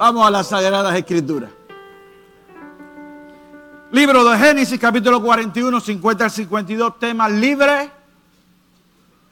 Vamos 0.00 0.26
a 0.26 0.30
las 0.30 0.48
Sagradas 0.48 0.96
Escrituras. 0.96 1.50
Libro 3.92 4.24
de 4.24 4.38
Génesis, 4.38 4.80
capítulo 4.80 5.20
41, 5.20 5.78
50 5.78 6.24
al 6.24 6.30
52, 6.30 6.98
tema 6.98 7.28
libre 7.28 7.90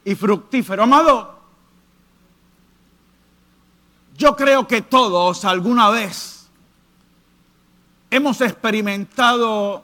y 0.05 0.13
fructífero. 0.13 0.83
Amado, 0.83 1.39
yo 4.15 4.35
creo 4.35 4.67
que 4.67 4.83
todos 4.83 5.43
alguna 5.43 5.89
vez 5.89 6.47
hemos 8.11 8.39
experimentado 8.39 9.83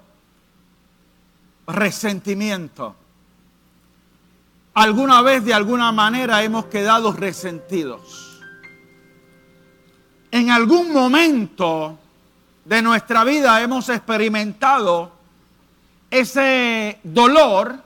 resentimiento. 1.65 2.95
Alguna 4.75 5.23
vez 5.23 5.43
de 5.45 5.55
alguna 5.55 5.91
manera 5.91 6.43
hemos 6.43 6.65
quedado 6.65 7.11
resentidos. 7.11 8.24
En 10.35 10.51
algún 10.51 10.91
momento 10.91 11.97
de 12.65 12.81
nuestra 12.81 13.23
vida 13.23 13.61
hemos 13.61 13.87
experimentado 13.87 15.09
ese 16.11 16.99
dolor 17.03 17.81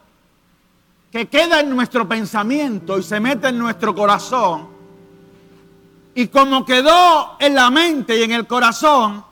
que 1.12 1.28
queda 1.28 1.60
en 1.60 1.70
nuestro 1.70 2.10
pensamiento 2.10 2.98
y 2.98 3.04
se 3.04 3.20
mete 3.20 3.50
en 3.50 3.60
nuestro 3.60 3.94
corazón. 3.94 4.68
Y 6.16 6.30
como 6.30 6.66
quedó 6.66 7.38
en 7.40 7.54
la 7.54 7.70
mente 7.70 8.18
y 8.18 8.24
en 8.24 8.32
el 8.32 8.48
corazón, 8.48 9.24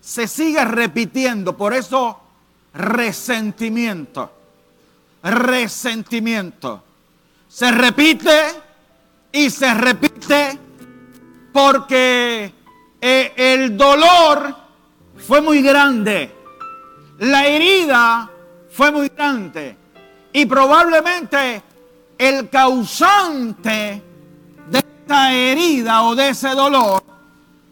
se 0.00 0.26
sigue 0.26 0.64
repitiendo. 0.64 1.56
Por 1.56 1.74
eso, 1.74 2.18
resentimiento. 2.74 4.32
Resentimiento. 5.22 6.82
Se 7.48 7.70
repite 7.70 8.40
y 9.30 9.48
se 9.48 9.72
repite 9.74 10.67
porque 11.58 12.54
eh, 13.00 13.32
el 13.34 13.76
dolor 13.76 14.54
fue 15.26 15.40
muy 15.40 15.60
grande. 15.60 16.32
La 17.18 17.48
herida 17.48 18.30
fue 18.70 18.92
muy 18.92 19.08
grande. 19.08 19.76
Y 20.32 20.46
probablemente 20.46 21.60
el 22.16 22.48
causante 22.48 24.00
de 24.70 24.78
esta 24.78 25.32
herida 25.32 26.04
o 26.04 26.14
de 26.14 26.28
ese 26.28 26.50
dolor 26.50 27.02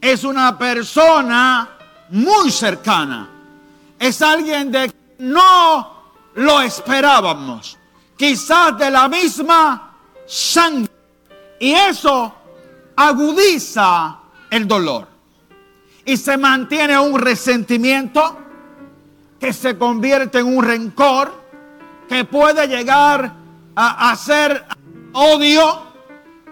es 0.01 0.25
una 0.25 0.59
persona 0.59 1.69
muy 2.11 2.51
cercana. 2.51 3.29
Es 4.01 4.20
alguien 4.20 4.73
de 4.73 4.89
que 4.89 4.97
no 5.20 6.11
lo 6.34 6.61
esperábamos. 6.61 7.79
Quizás 8.17 8.77
de 8.79 8.91
la 8.91 9.09
misma 9.09 9.92
sangre. 10.27 10.91
Y 11.61 11.70
eso 11.73 12.34
agudiza 12.97 14.19
el 14.50 14.66
dolor 14.66 15.06
y 16.05 16.16
se 16.16 16.36
mantiene 16.36 16.98
un 16.98 17.19
resentimiento 17.19 18.39
que 19.39 19.52
se 19.52 19.77
convierte 19.77 20.39
en 20.39 20.56
un 20.56 20.64
rencor, 20.64 21.44
que 22.08 22.24
puede 22.24 22.67
llegar 22.69 23.34
a, 23.74 24.17
ser 24.17 24.64
odio 25.12 25.83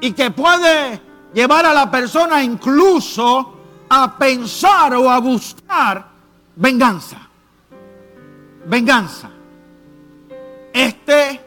y 0.01 0.13
que 0.13 0.31
puede 0.31 1.01
llevar 1.33 1.65
a 1.65 1.73
la 1.73 1.91
persona 1.91 2.43
incluso 2.43 3.55
a 3.89 4.19
pensar 4.19 4.95
o 4.95 5.09
a 5.11 5.19
buscar 5.21 6.07
venganza. 6.57 7.17
Venganza. 8.67 9.31
Este 10.73 11.41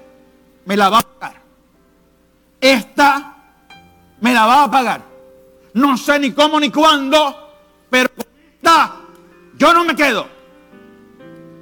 me 0.66 0.78
la 0.78 0.90
va 0.90 1.00
a 1.00 1.02
pagar. 1.02 1.42
Esta 2.60 3.37
me 4.22 4.34
la 4.34 4.46
va 4.46 4.64
a 4.64 4.72
pagar. 4.72 5.02
No 5.74 5.98
sé 5.98 6.20
ni 6.20 6.32
cómo 6.32 6.60
ni 6.60 6.72
cuándo 6.72 7.48
pero 7.90 8.10
yo 9.58 9.74
no 9.74 9.86
me 9.86 9.96
quedo. 9.96 10.28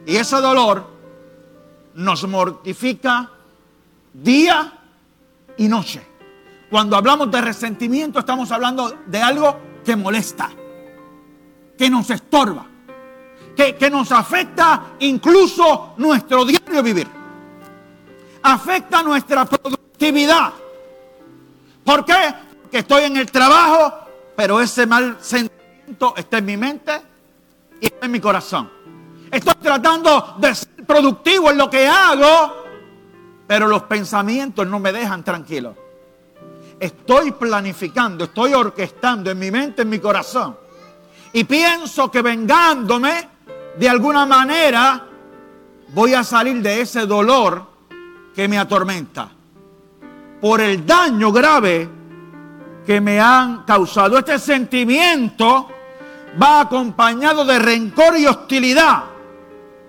Y 0.05 0.15
ese 0.17 0.37
dolor 0.37 0.85
nos 1.95 2.27
mortifica 2.27 3.29
día 4.13 4.73
y 5.57 5.67
noche. 5.67 6.05
Cuando 6.69 6.97
hablamos 6.97 7.31
de 7.31 7.41
resentimiento 7.41 8.19
estamos 8.19 8.51
hablando 8.51 8.97
de 9.05 9.21
algo 9.21 9.57
que 9.83 9.95
molesta, 9.95 10.49
que 11.77 11.89
nos 11.89 12.09
estorba, 12.09 12.65
que, 13.55 13.75
que 13.75 13.89
nos 13.89 14.11
afecta 14.11 14.95
incluso 14.99 15.93
nuestro 15.97 16.43
diario 16.43 16.83
vivir. 16.83 17.07
Afecta 18.43 19.01
nuestra 19.01 19.45
productividad. 19.45 20.53
¿Por 21.83 22.03
qué? 22.03 22.44
Porque 22.75 22.93
estoy 22.93 23.03
en 23.05 23.15
el 23.15 23.31
trabajo, 23.31 24.05
pero 24.35 24.59
ese 24.59 24.85
mal 24.85 25.15
sentimiento 25.21 26.13
está 26.17 26.39
en 26.39 26.45
mi 26.45 26.57
mente 26.57 26.91
y 27.79 27.85
está 27.85 28.05
en 28.05 28.11
mi 28.11 28.19
corazón. 28.19 28.69
Estoy 29.31 29.53
tratando 29.61 30.35
de 30.39 30.53
ser 30.53 30.85
productivo 30.85 31.51
en 31.51 31.57
lo 31.57 31.69
que 31.69 31.87
hago, 31.87 32.65
pero 33.47 33.67
los 33.67 33.83
pensamientos 33.83 34.67
no 34.67 34.79
me 34.79 34.91
dejan 34.91 35.23
tranquilo. 35.23 35.73
Estoy 36.77 37.31
planificando, 37.31 38.25
estoy 38.25 38.53
orquestando 38.53 39.31
en 39.31 39.39
mi 39.39 39.51
mente, 39.51 39.83
en 39.83 39.89
mi 39.89 39.99
corazón. 39.99 40.57
Y 41.31 41.45
pienso 41.45 42.11
que 42.11 42.21
vengándome, 42.21 43.29
de 43.79 43.87
alguna 43.87 44.25
manera, 44.25 45.01
voy 45.93 46.13
a 46.13 46.25
salir 46.25 46.61
de 46.61 46.81
ese 46.81 47.05
dolor 47.05 47.67
que 48.35 48.49
me 48.49 48.57
atormenta. 48.57 49.29
Por 50.41 50.59
el 50.59 50.85
daño 50.85 51.31
grave 51.31 51.95
que 52.85 53.01
me 53.01 53.19
han 53.19 53.63
causado. 53.63 54.17
Este 54.17 54.39
sentimiento 54.39 55.67
va 56.41 56.61
acompañado 56.61 57.43
de 57.45 57.59
rencor 57.59 58.17
y 58.17 58.27
hostilidad 58.27 59.03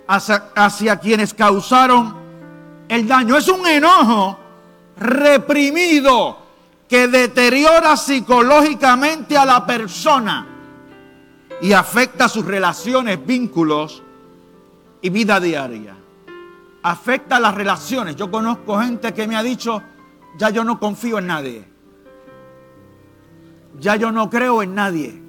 hacia, 0.07 0.97
quienes 0.99 1.35
causaron 1.35 2.17
el 2.89 3.07
daño. 3.07 3.37
Es 3.37 3.49
un 3.49 3.67
enojo 3.67 4.39
reprimido 4.99 6.39
que 6.89 7.09
deteriora 7.09 7.97
psicológicamente 7.97 9.37
a 9.37 9.45
la 9.45 9.67
persona 9.67 10.47
y 11.61 11.73
afecta 11.73 12.29
sus 12.29 12.45
relaciones, 12.45 13.25
vínculos 13.25 14.03
y 15.03 15.11
vida 15.11 15.41
diaria. 15.41 15.95
Afecta 16.83 17.41
las 17.41 17.55
relaciones. 17.55 18.15
Yo 18.15 18.31
conozco 18.31 18.79
gente 18.79 19.13
que 19.13 19.27
me 19.27 19.37
ha 19.37 19.43
dicho, 19.43 19.83
ya 20.39 20.51
yo 20.51 20.63
no 20.63 20.79
confío 20.79 21.19
en 21.19 21.27
nadie. 21.27 21.76
Ya 23.79 23.97
yo 23.97 24.11
no 24.13 24.31
creo 24.31 24.63
en 24.63 24.75
nadie. 24.75 25.23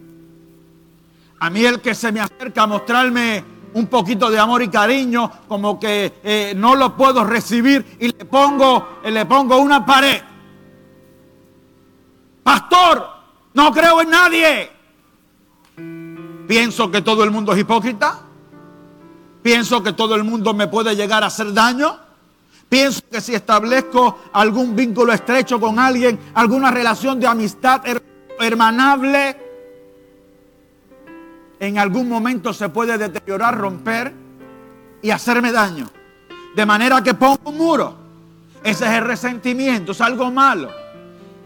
A 1.39 1.49
mí 1.49 1.63
el 1.65 1.81
que 1.81 1.93
se 1.93 2.11
me 2.11 2.19
acerca 2.19 2.63
a 2.63 2.67
mostrarme 2.67 3.43
un 3.73 3.87
poquito 3.87 4.31
de 4.31 4.39
amor 4.39 4.63
y 4.63 4.69
cariño, 4.69 5.31
como 5.47 5.79
que 5.79 6.19
eh, 6.23 6.53
no 6.55 6.75
lo 6.75 6.95
puedo 6.95 7.23
recibir 7.23 7.97
y 7.99 8.07
le 8.07 8.25
pongo, 8.25 8.99
eh, 9.03 9.11
le 9.11 9.25
pongo 9.25 9.57
una 9.57 9.85
pared. 9.85 10.21
Pastor, 12.41 13.07
no 13.53 13.71
creo 13.71 14.01
en 14.01 14.09
nadie. 14.09 14.71
Pienso 16.47 16.89
que 16.89 17.01
todo 17.01 17.23
el 17.23 17.29
mundo 17.29 17.53
es 17.53 17.59
hipócrita. 17.59 18.21
Pienso 19.43 19.83
que 19.83 19.93
todo 19.93 20.15
el 20.15 20.23
mundo 20.23 20.53
me 20.53 20.67
puede 20.67 20.95
llegar 20.95 21.23
a 21.23 21.27
hacer 21.27 21.53
daño. 21.53 21.99
Pienso 22.69 23.01
que 23.11 23.21
si 23.21 23.35
establezco 23.35 24.19
algún 24.33 24.75
vínculo 24.75 25.13
estrecho 25.13 25.59
con 25.59 25.77
alguien, 25.77 26.19
alguna 26.33 26.71
relación 26.71 27.19
de 27.19 27.27
amistad 27.27 27.81
hermanable, 28.39 29.37
en 31.59 31.77
algún 31.79 32.07
momento 32.07 32.53
se 32.53 32.69
puede 32.69 32.97
deteriorar, 32.97 33.57
romper 33.57 34.13
y 35.01 35.09
hacerme 35.09 35.51
daño. 35.51 35.87
De 36.55 36.65
manera 36.65 37.01
que 37.01 37.13
pongo 37.13 37.39
un 37.45 37.57
muro. 37.57 37.97
Ese 38.63 38.85
es 38.85 38.91
el 38.91 39.05
resentimiento, 39.05 39.91
es 39.91 40.01
algo 40.01 40.31
malo 40.31 40.69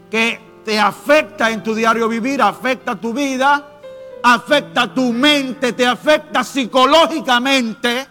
que 0.09 0.40
te 0.66 0.79
afecta 0.79 1.50
en 1.52 1.63
tu 1.63 1.74
diario 1.74 2.07
vivir, 2.07 2.41
afecta 2.41 2.96
tu 2.96 3.13
vida, 3.13 3.79
afecta 4.23 4.94
tu 4.94 5.14
mente, 5.14 5.73
te 5.73 5.85
afecta 5.85 6.44
psicológicamente 6.44 8.08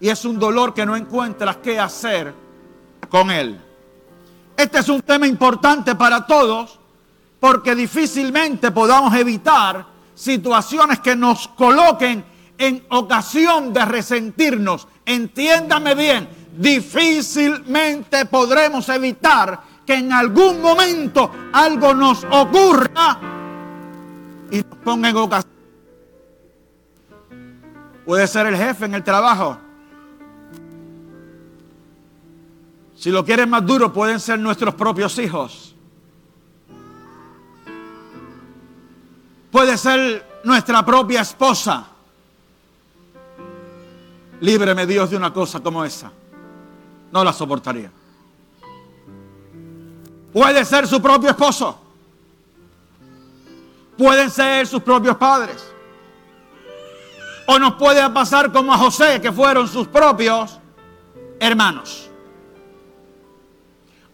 y 0.00 0.08
es 0.08 0.24
un 0.24 0.38
dolor 0.38 0.74
que 0.74 0.86
no 0.86 0.96
encuentras 0.96 1.56
qué 1.58 1.78
hacer 1.78 2.34
con 3.08 3.30
él. 3.30 3.60
Este 4.56 4.78
es 4.78 4.88
un 4.88 5.00
tema 5.02 5.26
importante 5.26 5.94
para 5.94 6.26
todos 6.26 6.78
porque 7.42 7.74
difícilmente 7.74 8.70
podamos 8.70 9.12
evitar 9.16 9.84
situaciones 10.14 11.00
que 11.00 11.16
nos 11.16 11.48
coloquen 11.48 12.24
en 12.56 12.86
ocasión 12.90 13.72
de 13.72 13.84
resentirnos. 13.84 14.86
Entiéndame 15.04 15.96
bien, 15.96 16.28
difícilmente 16.56 18.26
podremos 18.26 18.88
evitar 18.90 19.60
que 19.84 19.94
en 19.94 20.12
algún 20.12 20.62
momento 20.62 21.32
algo 21.52 21.92
nos 21.94 22.22
ocurra 22.30 23.18
y 24.48 24.58
nos 24.58 24.78
ponga 24.84 25.08
en 25.08 25.16
ocasión. 25.16 25.52
Puede 28.06 28.28
ser 28.28 28.46
el 28.46 28.56
jefe 28.56 28.84
en 28.84 28.94
el 28.94 29.02
trabajo. 29.02 29.58
Si 32.94 33.10
lo 33.10 33.24
quieren 33.24 33.50
más 33.50 33.66
duro, 33.66 33.92
pueden 33.92 34.20
ser 34.20 34.38
nuestros 34.38 34.76
propios 34.76 35.18
hijos. 35.18 35.71
Puede 39.52 39.76
ser 39.76 40.40
nuestra 40.44 40.82
propia 40.82 41.20
esposa. 41.20 41.84
Líbreme 44.40 44.86
Dios 44.86 45.10
de 45.10 45.16
una 45.18 45.30
cosa 45.30 45.60
como 45.60 45.84
esa. 45.84 46.10
No 47.12 47.22
la 47.22 47.34
soportaría. 47.34 47.92
Puede 50.32 50.64
ser 50.64 50.88
su 50.88 51.02
propio 51.02 51.28
esposo. 51.28 51.78
Pueden 53.98 54.30
ser 54.30 54.66
sus 54.66 54.82
propios 54.82 55.18
padres. 55.18 55.62
O 57.46 57.58
nos 57.58 57.74
puede 57.74 58.08
pasar 58.08 58.50
como 58.50 58.72
a 58.72 58.78
José, 58.78 59.20
que 59.20 59.30
fueron 59.30 59.68
sus 59.68 59.86
propios 59.86 60.58
hermanos. 61.38 62.08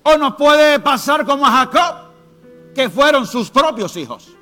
O 0.02 0.16
nos 0.16 0.34
puede 0.34 0.80
pasar 0.80 1.24
como 1.24 1.46
a 1.46 1.52
Jacob, 1.52 2.08
que 2.74 2.90
fueron 2.90 3.24
sus 3.24 3.50
propios 3.50 3.96
hijos. 3.96 4.37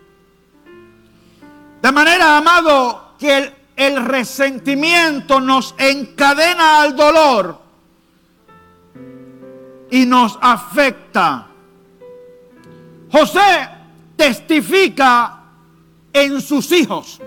De 1.86 1.92
manera, 1.92 2.38
amado, 2.38 3.12
que 3.16 3.52
el, 3.76 4.04
resentimiento 4.04 5.40
nos 5.40 5.72
encadena 5.78 6.82
al 6.82 6.96
dolor 6.96 7.60
y 9.88 10.04
nos 10.04 10.36
afecta. 10.42 11.46
José 13.12 13.68
testifica 14.16 15.44
en 16.12 16.40
sus 16.40 16.72
hijos, 16.72 17.20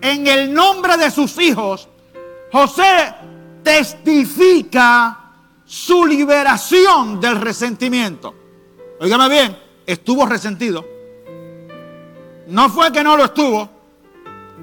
en 0.00 0.26
el 0.26 0.52
nombre 0.52 0.96
de 0.96 1.08
sus 1.08 1.38
hijos, 1.38 1.88
José 2.50 3.14
testifica 3.62 5.30
su 5.64 6.04
liberación 6.04 7.20
del 7.20 7.36
resentimiento. 7.40 8.34
Óigame 8.98 9.28
bien, 9.28 9.56
estuvo 9.86 10.26
resentido. 10.26 10.84
No 12.48 12.68
fue 12.68 12.90
que 12.90 13.04
no 13.04 13.16
lo 13.16 13.26
estuvo, 13.26 13.75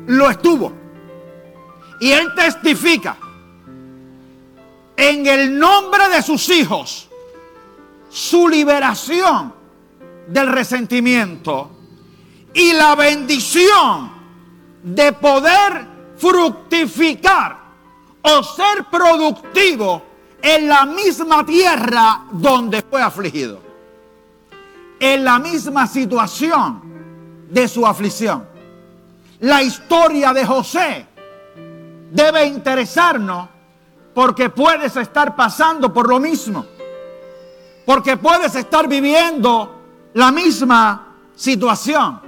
lo 0.08 0.30
estuvo. 0.30 0.72
Y 2.00 2.12
él 2.12 2.34
testifica 2.36 3.18
en 4.96 5.26
el 5.26 5.58
nombre 5.58 6.10
de 6.10 6.22
sus 6.22 6.50
hijos 6.50 7.10
su 8.10 8.48
liberación 8.48 9.54
del 10.28 10.52
resentimiento 10.52 11.72
y 12.54 12.74
la 12.74 12.96
bendición 12.96 14.12
de 14.84 15.14
poder 15.14 15.88
fructificar 16.18 17.58
o 18.22 18.44
ser 18.44 18.86
productivo 18.92 20.02
en 20.42 20.68
la 20.68 20.86
misma 20.86 21.46
tierra 21.46 22.26
donde 22.32 22.82
fue 22.82 23.02
afligido. 23.02 23.60
En 25.00 25.24
la 25.24 25.40
misma 25.40 25.88
situación 25.88 26.82
de 27.50 27.68
su 27.68 27.86
aflicción. 27.86 28.53
La 29.44 29.62
historia 29.62 30.32
de 30.32 30.46
José 30.46 31.06
debe 32.12 32.46
interesarnos 32.46 33.50
porque 34.14 34.50
puedes 34.50 34.96
estar 34.96 35.36
pasando 35.36 35.92
por 35.92 36.08
lo 36.08 36.18
mismo. 36.18 36.66
Porque 37.86 38.16
puedes 38.16 38.56
estar 38.56 38.88
viviendo 38.88 39.82
la 40.14 40.32
misma 40.32 41.16
situación. 41.36 42.22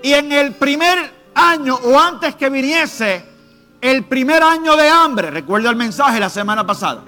Y 0.00 0.12
en 0.12 0.30
el 0.30 0.54
primer 0.54 1.12
año 1.34 1.74
o 1.74 1.98
antes 1.98 2.36
que 2.36 2.50
viniese 2.50 3.24
el 3.80 4.04
primer 4.04 4.44
año 4.44 4.76
de 4.76 4.88
hambre, 4.88 5.32
recuerda 5.32 5.70
el 5.70 5.76
mensaje 5.76 6.20
la 6.20 6.30
semana 6.30 6.64
pasada, 6.64 7.02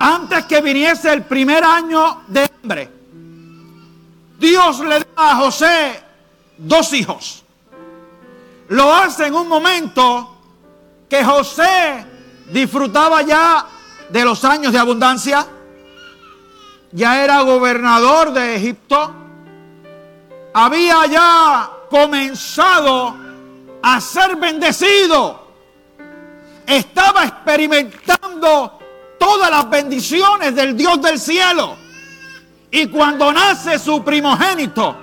antes 0.00 0.44
que 0.46 0.60
viniese 0.60 1.12
el 1.12 1.22
primer 1.22 1.62
año 1.62 2.22
de 2.26 2.50
hambre, 2.62 2.90
Dios 4.40 4.80
le 4.80 4.98
da 4.98 5.06
a 5.16 5.36
José 5.36 6.01
dos 6.62 6.92
hijos. 6.92 7.44
Lo 8.68 8.94
hace 8.94 9.26
en 9.26 9.34
un 9.34 9.48
momento 9.48 10.36
que 11.08 11.24
José 11.24 12.06
disfrutaba 12.50 13.22
ya 13.22 13.66
de 14.08 14.24
los 14.24 14.44
años 14.44 14.72
de 14.72 14.78
abundancia, 14.78 15.46
ya 16.92 17.22
era 17.22 17.40
gobernador 17.42 18.32
de 18.32 18.56
Egipto, 18.56 19.14
había 20.54 21.06
ya 21.06 21.70
comenzado 21.90 23.16
a 23.82 24.00
ser 24.00 24.36
bendecido. 24.36 25.42
Estaba 26.66 27.24
experimentando 27.24 28.78
todas 29.18 29.50
las 29.50 29.68
bendiciones 29.68 30.54
del 30.54 30.76
Dios 30.76 31.00
del 31.02 31.18
cielo. 31.18 31.76
Y 32.70 32.86
cuando 32.86 33.32
nace 33.32 33.78
su 33.78 34.02
primogénito, 34.02 34.96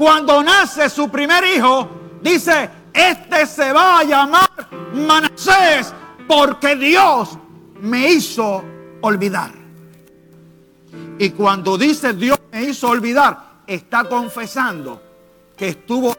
cuando 0.00 0.42
nace 0.42 0.88
su 0.88 1.10
primer 1.10 1.44
hijo, 1.44 1.86
dice, 2.22 2.70
este 2.90 3.44
se 3.44 3.70
va 3.70 3.98
a 3.98 4.04
llamar 4.04 4.48
Manasés 4.94 5.92
porque 6.26 6.74
Dios 6.74 7.36
me 7.82 8.12
hizo 8.12 8.64
olvidar. 9.02 9.52
Y 11.18 11.28
cuando 11.28 11.76
dice 11.76 12.14
Dios 12.14 12.38
me 12.50 12.62
hizo 12.62 12.88
olvidar, 12.88 13.36
está 13.66 14.04
confesando 14.04 15.02
que 15.54 15.68
estuvo 15.68 16.14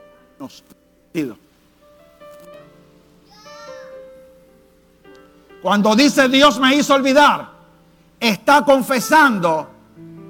Cuando 5.60 5.96
dice 5.96 6.30
Dios 6.30 6.60
me 6.60 6.76
hizo 6.76 6.94
olvidar, 6.94 7.50
está 8.20 8.64
confesando 8.64 9.72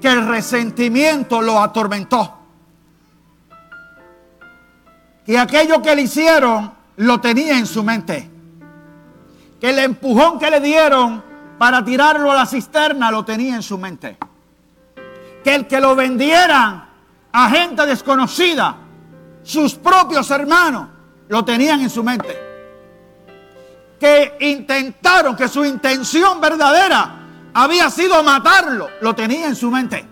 que 0.00 0.08
el 0.08 0.26
resentimiento 0.26 1.42
lo 1.42 1.60
atormentó. 1.60 2.41
Que 5.24 5.38
aquello 5.38 5.80
que 5.82 5.94
le 5.94 6.02
hicieron 6.02 6.72
lo 6.96 7.20
tenía 7.20 7.58
en 7.58 7.66
su 7.66 7.82
mente. 7.82 8.28
Que 9.60 9.70
el 9.70 9.78
empujón 9.78 10.38
que 10.38 10.50
le 10.50 10.60
dieron 10.60 11.22
para 11.58 11.84
tirarlo 11.84 12.30
a 12.30 12.34
la 12.34 12.46
cisterna 12.46 13.10
lo 13.10 13.24
tenía 13.24 13.54
en 13.54 13.62
su 13.62 13.78
mente. 13.78 14.18
Que 15.44 15.54
el 15.54 15.66
que 15.66 15.80
lo 15.80 15.94
vendieran 15.94 16.88
a 17.32 17.50
gente 17.50 17.86
desconocida, 17.86 18.76
sus 19.42 19.74
propios 19.74 20.30
hermanos, 20.30 20.88
lo 21.28 21.44
tenían 21.44 21.80
en 21.80 21.90
su 21.90 22.02
mente 22.02 22.52
que 24.02 24.36
intentaron, 24.40 25.36
que 25.36 25.46
su 25.46 25.64
intención 25.64 26.40
verdadera 26.40 27.20
había 27.54 27.88
sido 27.88 28.20
matarlo, 28.24 28.90
lo 29.00 29.14
tenía 29.14 29.46
en 29.46 29.54
su 29.54 29.70
mente. 29.70 30.04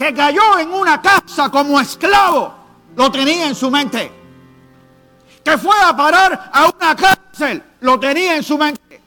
Que 0.00 0.14
cayó 0.14 0.58
en 0.58 0.72
una 0.72 1.02
casa 1.02 1.50
como 1.50 1.78
esclavo, 1.78 2.54
lo 2.96 3.12
tenía 3.12 3.48
en 3.48 3.54
su 3.54 3.70
mente. 3.70 4.10
Que 5.44 5.58
fue 5.58 5.76
a 5.78 5.94
parar 5.94 6.50
a 6.50 6.70
una 6.74 6.96
cárcel, 6.96 7.62
lo 7.80 8.00
tenía 8.00 8.34
en 8.34 8.42
su 8.42 8.56
mente. 8.56 8.98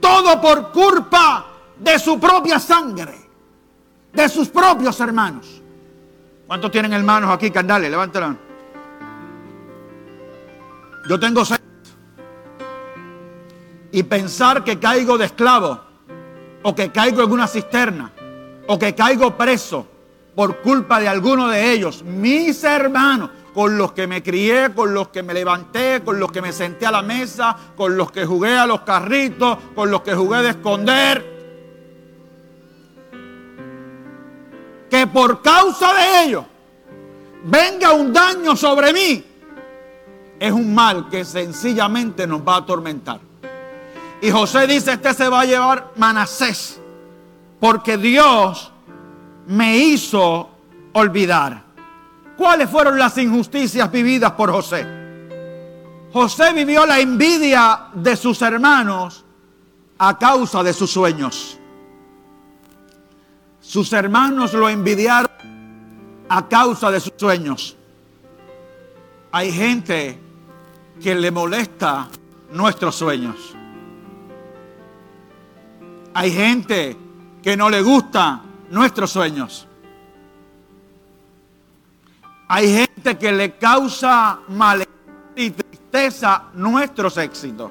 Todo 0.00 0.40
por 0.40 0.72
culpa 0.72 1.46
de 1.78 1.96
su 2.00 2.18
propia 2.18 2.58
sangre, 2.58 3.14
de 4.12 4.28
sus 4.28 4.48
propios 4.48 4.98
hermanos. 4.98 5.62
¿Cuántos 6.48 6.72
tienen 6.72 6.92
hermanos 6.92 7.30
aquí? 7.30 7.52
Candale, 7.52 7.88
levántelo. 7.88 8.36
Yo 11.08 11.20
tengo 11.20 11.44
seis. 11.44 11.60
Y 13.92 14.02
pensar 14.02 14.64
que 14.64 14.76
caigo 14.80 15.16
de 15.16 15.26
esclavo, 15.26 15.80
o 16.64 16.74
que 16.74 16.90
caigo 16.90 17.22
en 17.22 17.30
una 17.30 17.46
cisterna, 17.46 18.10
o 18.66 18.78
que 18.78 18.94
caigo 18.94 19.36
preso 19.36 19.86
por 20.34 20.60
culpa 20.60 21.00
de 21.00 21.08
alguno 21.08 21.48
de 21.48 21.72
ellos, 21.72 22.02
mis 22.02 22.64
hermanos, 22.64 23.30
con 23.54 23.78
los 23.78 23.92
que 23.92 24.06
me 24.06 24.22
crié, 24.22 24.74
con 24.74 24.92
los 24.92 25.08
que 25.08 25.22
me 25.22 25.32
levanté, 25.32 26.02
con 26.04 26.18
los 26.18 26.32
que 26.32 26.42
me 26.42 26.52
senté 26.52 26.86
a 26.86 26.90
la 26.90 27.02
mesa, 27.02 27.56
con 27.76 27.96
los 27.96 28.10
que 28.10 28.26
jugué 28.26 28.56
a 28.56 28.66
los 28.66 28.80
carritos, 28.80 29.58
con 29.74 29.90
los 29.90 30.02
que 30.02 30.14
jugué 30.14 30.42
de 30.42 30.50
esconder. 30.50 31.34
Que 34.90 35.06
por 35.06 35.40
causa 35.40 35.92
de 35.94 36.24
ellos 36.24 36.44
venga 37.44 37.92
un 37.92 38.12
daño 38.12 38.56
sobre 38.56 38.92
mí 38.92 39.24
es 40.38 40.52
un 40.52 40.74
mal 40.74 41.08
que 41.08 41.24
sencillamente 41.24 42.26
nos 42.26 42.40
va 42.46 42.56
a 42.56 42.58
atormentar. 42.58 43.20
Y 44.20 44.30
José 44.30 44.66
dice, 44.66 44.92
este 44.92 45.14
se 45.14 45.28
va 45.28 45.40
a 45.40 45.44
llevar 45.44 45.92
Manasés, 45.96 46.80
porque 47.64 47.96
Dios 47.96 48.70
me 49.46 49.78
hizo 49.78 50.50
olvidar. 50.92 51.64
¿Cuáles 52.36 52.68
fueron 52.68 52.98
las 52.98 53.16
injusticias 53.16 53.90
vividas 53.90 54.32
por 54.32 54.52
José? 54.52 54.86
José 56.12 56.52
vivió 56.52 56.84
la 56.84 57.00
envidia 57.00 57.86
de 57.94 58.16
sus 58.16 58.42
hermanos 58.42 59.24
a 59.96 60.18
causa 60.18 60.62
de 60.62 60.74
sus 60.74 60.90
sueños. 60.90 61.58
Sus 63.62 63.94
hermanos 63.94 64.52
lo 64.52 64.68
envidiaron 64.68 65.30
a 66.28 66.46
causa 66.46 66.90
de 66.90 67.00
sus 67.00 67.14
sueños. 67.16 67.78
Hay 69.32 69.50
gente 69.50 70.20
que 71.02 71.14
le 71.14 71.30
molesta 71.30 72.08
nuestros 72.50 72.94
sueños. 72.94 73.54
Hay 76.12 76.30
gente 76.30 76.98
que 77.44 77.58
no 77.58 77.68
le 77.68 77.82
gusta 77.82 78.40
nuestros 78.70 79.10
sueños. 79.10 79.68
Hay 82.48 82.74
gente 82.74 83.18
que 83.18 83.32
le 83.32 83.58
causa 83.58 84.38
malestar 84.48 84.94
y 85.36 85.50
tristeza 85.50 86.44
nuestros 86.54 87.18
éxitos. 87.18 87.70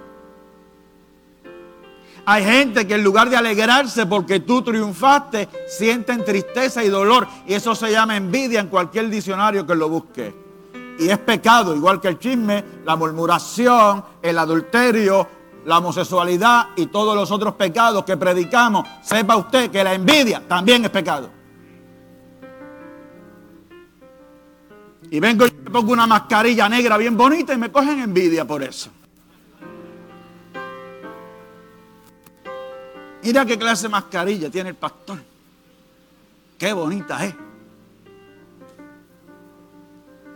Hay 2.25 2.43
gente 2.45 2.85
que 2.85 2.93
en 2.93 3.03
lugar 3.03 3.31
de 3.31 3.35
alegrarse 3.35 4.05
porque 4.05 4.41
tú 4.41 4.61
triunfaste, 4.61 5.49
sienten 5.67 6.23
tristeza 6.23 6.83
y 6.83 6.89
dolor. 6.89 7.27
Y 7.47 7.55
eso 7.55 7.73
se 7.73 7.91
llama 7.91 8.15
envidia 8.15 8.59
en 8.59 8.67
cualquier 8.67 9.09
diccionario 9.09 9.65
que 9.65 9.73
lo 9.73 9.89
busque. 9.89 10.35
Y 10.99 11.09
es 11.09 11.17
pecado, 11.17 11.75
igual 11.75 11.99
que 11.99 12.09
el 12.09 12.19
chisme, 12.19 12.63
la 12.85 12.95
murmuración, 12.95 14.05
el 14.21 14.37
adulterio, 14.37 15.27
la 15.65 15.77
homosexualidad 15.77 16.69
y 16.75 16.87
todos 16.87 17.15
los 17.15 17.31
otros 17.31 17.55
pecados 17.55 18.03
que 18.03 18.17
predicamos. 18.17 18.87
Sepa 19.01 19.35
usted 19.35 19.71
que 19.71 19.83
la 19.83 19.93
envidia 19.93 20.41
también 20.47 20.83
es 20.83 20.89
pecado. 20.89 21.29
Y 25.09 25.19
vengo 25.19 25.45
y 25.45 25.51
me 25.51 25.69
pongo 25.69 25.93
una 25.93 26.07
mascarilla 26.07 26.67
negra 26.67 26.97
bien 26.97 27.15
bonita 27.15 27.53
y 27.53 27.57
me 27.57 27.71
cogen 27.71 27.99
envidia 27.99 28.45
por 28.45 28.63
eso. 28.63 28.89
Mira 33.21 33.45
qué 33.45 33.57
clase 33.57 33.83
de 33.83 33.89
mascarilla 33.89 34.49
tiene 34.49 34.69
el 34.69 34.75
pastor. 34.75 35.19
Qué 36.57 36.73
bonita 36.73 37.23
es. 37.25 37.35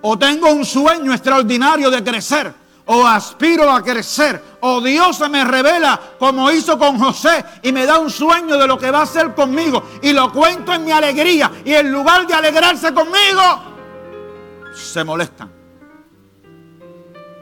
O 0.02 0.18
tengo 0.18 0.52
un 0.52 0.64
sueño 0.64 1.12
extraordinario 1.12 1.90
de 1.90 2.04
crecer. 2.04 2.67
O 2.88 3.06
aspiro 3.06 3.70
a 3.70 3.84
crecer. 3.84 4.42
O 4.62 4.82
Dios 4.82 5.18
se 5.18 5.30
me 5.30 5.44
revela 5.44 6.00
como 6.18 6.52
hizo 6.52 6.78
con 6.78 6.98
José 6.98 7.44
y 7.62 7.72
me 7.72 7.86
da 7.86 8.00
un 8.00 8.10
sueño 8.10 8.58
de 8.58 8.68
lo 8.68 8.78
que 8.78 8.92
va 8.92 9.00
a 9.00 9.04
hacer 9.04 9.34
conmigo. 9.34 9.84
Y 10.02 10.14
lo 10.14 10.32
cuento 10.32 10.74
en 10.74 10.86
mi 10.86 10.92
alegría. 10.92 11.52
Y 11.64 11.74
en 11.74 11.92
lugar 11.92 12.26
de 12.26 12.34
alegrarse 12.34 12.94
conmigo, 12.94 13.42
se 14.74 15.04
molestan. 15.04 15.52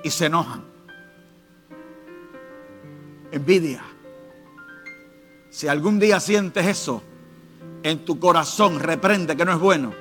Y 0.03 0.09
se 0.09 0.25
enojan. 0.25 0.63
Envidia 3.31 3.83
si 5.55 5.69
algún 5.69 5.99
día 5.99 6.19
sientes 6.19 6.67
eso 6.67 7.01
en 7.81 8.03
tu 8.03 8.19
corazón, 8.19 8.77
reprende 8.77 9.37
que 9.37 9.45
no 9.45 9.53
es 9.53 9.59
bueno, 9.59 9.93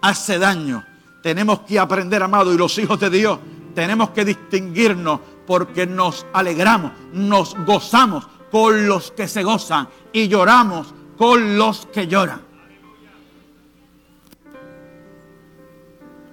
hace 0.00 0.38
daño. 0.38 0.82
Tenemos 1.22 1.60
que 1.60 1.78
aprender, 1.78 2.22
amado, 2.22 2.54
y 2.54 2.56
los 2.56 2.78
hijos 2.78 2.98
de 2.98 3.10
Dios, 3.10 3.38
tenemos 3.78 4.10
que 4.10 4.24
distinguirnos 4.24 5.20
porque 5.46 5.86
nos 5.86 6.26
alegramos, 6.32 6.90
nos 7.12 7.54
gozamos 7.64 8.26
con 8.50 8.88
los 8.88 9.12
que 9.12 9.28
se 9.28 9.44
gozan 9.44 9.88
y 10.12 10.26
lloramos 10.26 10.92
con 11.16 11.56
los 11.56 11.86
que 11.86 12.08
lloran. 12.08 12.40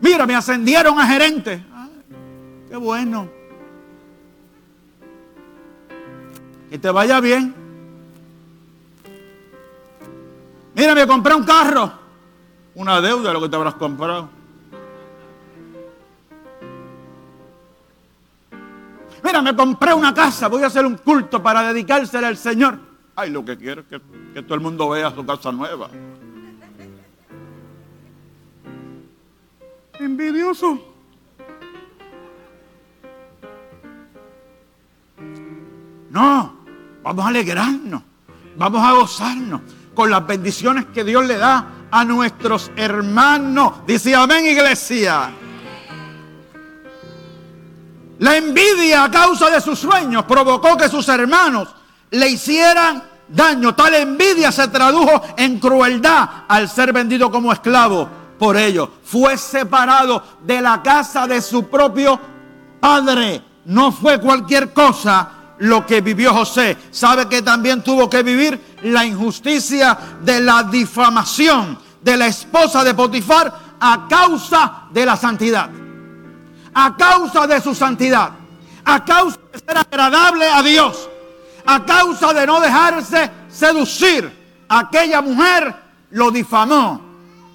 Mira, 0.01 0.25
me 0.25 0.33
ascendieron 0.33 0.99
a 0.99 1.05
gerente. 1.05 1.63
qué 2.67 2.77
bueno. 2.77 3.29
Que 6.71 6.79
te 6.79 6.89
vaya 6.89 7.19
bien. 7.19 7.53
Mira, 10.73 10.95
me 10.95 11.05
compré 11.05 11.35
un 11.35 11.43
carro. 11.43 11.93
Una 12.73 12.99
deuda 13.01 13.27
de 13.27 13.33
lo 13.35 13.41
que 13.41 13.49
te 13.49 13.55
habrás 13.55 13.75
comprado. 13.75 14.34
Mira, 19.25 19.41
me 19.41 19.55
compré 19.55 19.91
una 19.91 20.13
casa. 20.13 20.47
Voy 20.47 20.61
a 20.61 20.67
hacer 20.67 20.85
un 20.85 20.97
culto 20.97 21.41
para 21.41 21.73
dedicársela 21.73 22.27
al 22.27 22.37
Señor. 22.37 22.77
Ay, 23.15 23.31
lo 23.31 23.43
que 23.43 23.57
quiero 23.57 23.81
es 23.81 23.87
que, 23.87 23.99
que 24.35 24.43
todo 24.43 24.53
el 24.53 24.61
mundo 24.61 24.87
vea 24.89 25.09
su 25.09 25.25
casa 25.25 25.51
nueva. 25.51 25.89
Envidioso. 29.99 30.79
No, 36.11 36.57
vamos 37.01 37.25
a 37.25 37.27
alegrarnos, 37.29 38.03
vamos 38.55 38.81
a 38.81 38.91
gozarnos 38.93 39.61
con 39.95 40.11
las 40.11 40.25
bendiciones 40.27 40.85
que 40.93 41.03
Dios 41.03 41.25
le 41.25 41.37
da 41.37 41.87
a 41.89 42.05
nuestros 42.05 42.71
hermanos. 42.75 43.85
Dice 43.87 44.15
amén, 44.15 44.45
iglesia. 44.45 45.31
La 48.19 48.37
envidia 48.37 49.03
a 49.03 49.11
causa 49.11 49.49
de 49.49 49.59
sus 49.59 49.79
sueños 49.79 50.23
provocó 50.25 50.77
que 50.77 50.89
sus 50.89 51.07
hermanos 51.09 51.69
le 52.11 52.29
hicieran 52.29 53.03
daño. 53.27 53.75
Tal 53.75 53.93
envidia 53.95 54.51
se 54.51 54.67
tradujo 54.69 55.21
en 55.37 55.59
crueldad 55.59 56.29
al 56.47 56.69
ser 56.69 56.93
vendido 56.93 57.29
como 57.29 57.51
esclavo 57.51 58.07
por 58.39 58.55
ellos. 58.55 58.89
Fue 59.03 59.37
separado 59.37 60.23
de 60.43 60.61
la 60.61 60.81
casa 60.81 61.27
de 61.27 61.41
su 61.41 61.67
propio 61.67 62.19
padre. 62.79 63.41
No 63.65 63.91
fue 63.91 64.19
cualquier 64.19 64.73
cosa 64.73 65.29
lo 65.59 65.85
que 65.85 66.01
vivió 66.01 66.33
José. 66.33 66.77
Sabe 66.91 67.27
que 67.27 67.41
también 67.41 67.83
tuvo 67.83 68.09
que 68.09 68.23
vivir 68.23 68.77
la 68.83 69.05
injusticia 69.05 69.97
de 70.21 70.39
la 70.39 70.63
difamación 70.63 71.77
de 72.01 72.15
la 72.15 72.27
esposa 72.27 72.83
de 72.83 72.93
Potifar 72.93 73.51
a 73.79 74.07
causa 74.07 74.83
de 74.91 75.05
la 75.05 75.17
santidad. 75.17 75.69
A 76.75 76.95
causa 76.95 77.47
de 77.47 77.59
su 77.59 77.73
santidad. 77.73 78.31
A 78.85 79.03
causa 79.03 79.39
de 79.51 79.59
ser 79.59 79.77
agradable 79.77 80.47
a 80.47 80.61
Dios. 80.61 81.09
A 81.65 81.83
causa 81.83 82.33
de 82.33 82.45
no 82.45 82.59
dejarse 82.59 83.31
seducir. 83.49 84.31
Aquella 84.69 85.21
mujer 85.21 85.75
lo 86.11 86.29
difamó. 86.29 87.01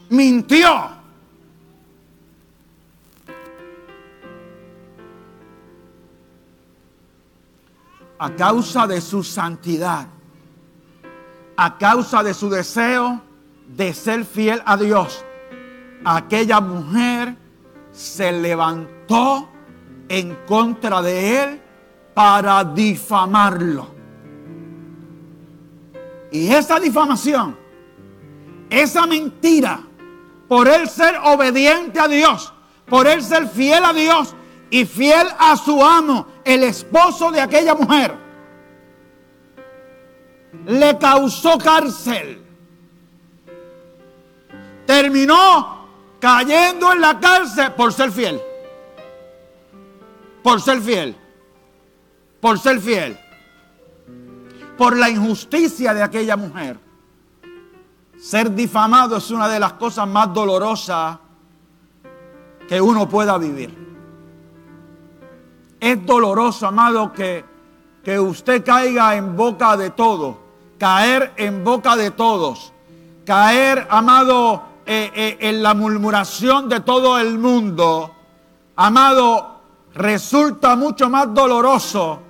Mintió 0.09 1.00
a 8.21 8.37
causa 8.37 8.87
de 8.87 9.00
su 9.00 9.25
santidad, 9.25 10.07
a 11.57 11.79
causa 11.79 12.23
de 12.23 12.35
su 12.35 12.50
deseo 12.50 13.23
de 13.67 13.95
ser 13.95 14.27
fiel 14.27 14.62
a 14.67 14.77
Dios, 14.77 15.25
aquella 16.05 16.61
mujer 16.61 17.35
se 17.93 18.31
en 20.09 20.35
contra 20.47 21.02
de 21.02 21.43
él 21.43 21.62
para 22.14 22.64
difamarlo. 22.64 23.88
Y 26.33 26.52
esa 26.52 26.79
difamación, 26.79 27.57
esa 28.69 29.07
mentira, 29.07 29.81
por 30.49 30.69
él 30.69 30.88
ser 30.88 31.17
obediente 31.25 31.99
a 31.99 32.09
Dios, 32.09 32.52
por 32.88 33.07
él 33.07 33.23
ser 33.23 33.49
fiel 33.49 33.85
a 33.85 33.93
Dios 33.93 34.35
y 34.71 34.85
fiel 34.85 35.26
a 35.38 35.57
su 35.57 35.85
amo, 35.85 36.26
el 36.45 36.62
esposo 36.62 37.31
de 37.31 37.40
aquella 37.40 37.75
mujer 37.75 38.17
le 40.67 40.99
causó 40.99 41.59
cárcel. 41.59 42.45
Terminó 44.87 45.87
cayendo 46.19 46.93
en 46.93 47.00
la 47.00 47.19
cárcel 47.19 47.73
por 47.73 47.93
ser 47.93 48.11
fiel. 48.11 48.40
Por 50.42 50.61
ser 50.61 50.80
fiel. 50.80 51.16
Por 52.40 52.59
ser 52.59 52.80
fiel. 52.80 53.18
Por 54.76 54.97
la 54.97 55.11
injusticia 55.11 55.92
de 55.92 56.02
aquella 56.02 56.37
mujer. 56.37 56.78
Ser 58.18 58.54
difamado 58.54 59.16
es 59.16 59.30
una 59.30 59.49
de 59.49 59.59
las 59.59 59.75
cosas 59.75 60.06
más 60.06 60.32
dolorosas 60.32 61.18
que 62.68 62.80
uno 62.80 63.09
pueda 63.09 63.37
vivir. 63.38 63.76
Es 65.80 66.04
doloroso, 66.04 66.66
amado, 66.66 67.12
que, 67.12 67.44
que 68.04 68.20
usted 68.20 68.64
caiga 68.64 69.16
en 69.16 69.35
boca 69.37 69.76
de 69.76 69.90
todo, 69.90 70.38
caer 70.78 71.32
en 71.37 71.64
boca 71.64 71.97
de 71.97 72.11
todos, 72.11 72.73
caer, 73.25 73.87
amado, 73.90 74.62
eh, 74.87 75.11
eh, 75.14 75.37
en 75.40 75.62
la 75.62 75.73
murmuración 75.75 76.68
de 76.68 76.80
todo 76.80 77.18
el 77.18 77.38
mundo. 77.38 78.14
Amado, 78.76 79.50
resulta 79.94 80.76
mucho 80.76 81.09
más 81.09 81.32
doloroso 81.32 82.20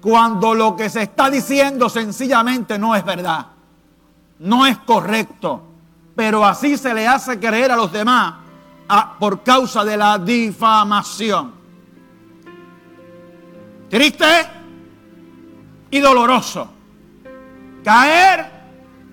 cuando 0.00 0.54
lo 0.54 0.76
que 0.76 0.88
se 0.90 1.02
está 1.02 1.30
diciendo 1.30 1.88
sencillamente 1.88 2.78
no 2.78 2.94
es 2.94 3.04
verdad, 3.04 3.46
no 4.40 4.66
es 4.66 4.78
correcto, 4.78 5.62
pero 6.14 6.44
así 6.44 6.76
se 6.76 6.92
le 6.94 7.06
hace 7.06 7.38
creer 7.38 7.72
a 7.72 7.76
los 7.76 7.92
demás 7.92 8.34
por 9.18 9.42
causa 9.42 9.84
de 9.84 9.96
la 9.96 10.18
difamación 10.18 11.64
triste 13.94 14.26
y 15.88 16.00
doloroso. 16.00 16.68
Caer 17.84 18.50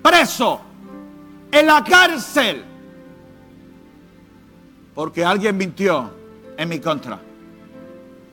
preso 0.02 0.60
en 1.52 1.66
la 1.66 1.84
cárcel 1.84 2.64
porque 4.92 5.24
alguien 5.24 5.56
mintió 5.56 6.10
en 6.56 6.68
mi 6.68 6.80
contra. 6.80 7.20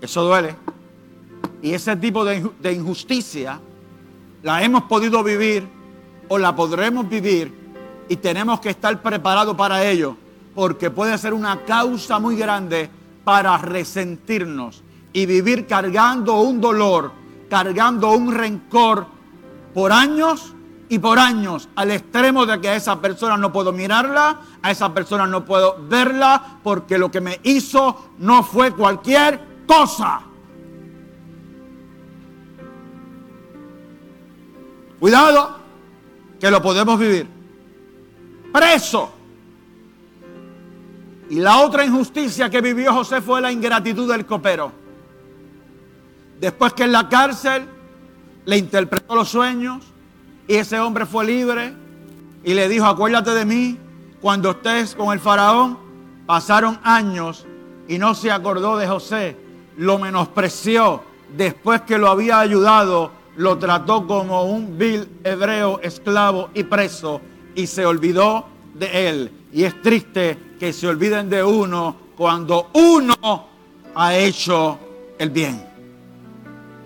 Eso 0.01 0.23
duele. 0.23 0.55
Y 1.61 1.73
ese 1.73 1.95
tipo 1.95 2.23
de, 2.23 2.73
injusticia 2.73 3.59
la 4.43 4.63
hemos 4.63 4.83
podido 4.83 5.23
vivir 5.23 5.67
o 6.29 6.37
la 6.37 6.55
podremos 6.55 7.07
vivir 7.09 7.53
y 8.07 8.15
tenemos 8.15 8.59
que 8.59 8.69
estar 8.69 9.01
preparados 9.01 9.55
para 9.55 9.83
ello 9.85 10.15
porque 10.55 10.89
puede 10.89 11.17
ser 11.17 11.33
una 11.33 11.61
causa 11.65 12.19
muy 12.19 12.35
grande 12.35 12.89
para 13.23 13.57
resentirnos 13.57 14.83
y 15.11 15.25
vivir 15.25 15.67
cargando 15.67 16.39
un 16.39 16.61
dolor, 16.61 17.11
cargando 17.49 18.11
un 18.11 18.33
rencor 18.33 19.05
por 19.73 19.91
años 19.91 20.53
y 20.87 20.97
por 20.97 21.19
años, 21.19 21.69
al 21.75 21.91
extremo 21.91 22.45
de 22.45 22.59
que 22.59 22.69
a 22.69 22.75
esa 22.75 22.99
persona 22.99 23.37
no 23.37 23.53
puedo 23.53 23.71
mirarla, 23.71 24.39
a 24.61 24.71
esa 24.71 24.91
persona 24.91 25.27
no 25.27 25.45
puedo 25.45 25.77
verla, 25.87 26.59
porque 26.63 26.97
lo 26.97 27.11
que 27.11 27.21
me 27.21 27.39
hizo 27.43 28.09
no 28.17 28.41
fue 28.41 28.71
cualquier 28.71 29.48
cosa. 29.69 30.21
Cuidado, 34.99 35.59
que 36.39 36.49
lo 36.49 36.59
podemos 36.59 36.99
vivir. 36.99 37.27
Preso. 38.51 39.11
Y 41.29 41.35
la 41.35 41.59
otra 41.59 41.85
injusticia 41.85 42.49
que 42.49 42.61
vivió 42.61 42.91
José 42.91 43.21
fue 43.21 43.41
la 43.41 43.51
ingratitud 43.51 44.11
del 44.11 44.25
copero. 44.25 44.71
Después 46.41 46.73
que 46.73 46.85
en 46.85 46.91
la 46.91 47.07
cárcel 47.07 47.67
le 48.45 48.57
interpretó 48.57 49.13
los 49.13 49.29
sueños 49.29 49.85
y 50.47 50.55
ese 50.55 50.79
hombre 50.79 51.05
fue 51.05 51.25
libre 51.25 51.75
y 52.43 52.55
le 52.55 52.67
dijo, 52.67 52.87
acuérdate 52.87 53.35
de 53.35 53.45
mí 53.45 53.77
cuando 54.19 54.49
estés 54.49 54.95
con 54.95 55.13
el 55.13 55.19
faraón. 55.19 55.77
Pasaron 56.25 56.79
años 56.83 57.45
y 57.87 57.99
no 57.99 58.15
se 58.15 58.31
acordó 58.31 58.75
de 58.75 58.87
José. 58.87 59.48
Lo 59.79 59.97
menospreció 59.97 61.01
después 61.37 61.81
que 61.81 61.97
lo 61.97 62.09
había 62.09 62.39
ayudado 62.39 63.11
lo 63.37 63.57
trató 63.57 64.05
como 64.05 64.43
un 64.43 64.77
vil 64.77 65.07
hebreo 65.23 65.79
esclavo 65.81 66.49
y 66.53 66.63
preso 66.65 67.21
y 67.55 67.65
se 67.65 67.85
olvidó 67.85 68.45
de 68.73 69.07
él. 69.07 69.31
Y 69.53 69.63
es 69.63 69.81
triste 69.81 70.37
que 70.59 70.73
se 70.73 70.85
olviden 70.85 71.29
de 71.29 71.41
uno 71.41 71.95
cuando 72.17 72.69
uno 72.73 73.47
ha 73.95 74.15
hecho 74.17 74.77
el 75.17 75.29
bien. 75.29 75.65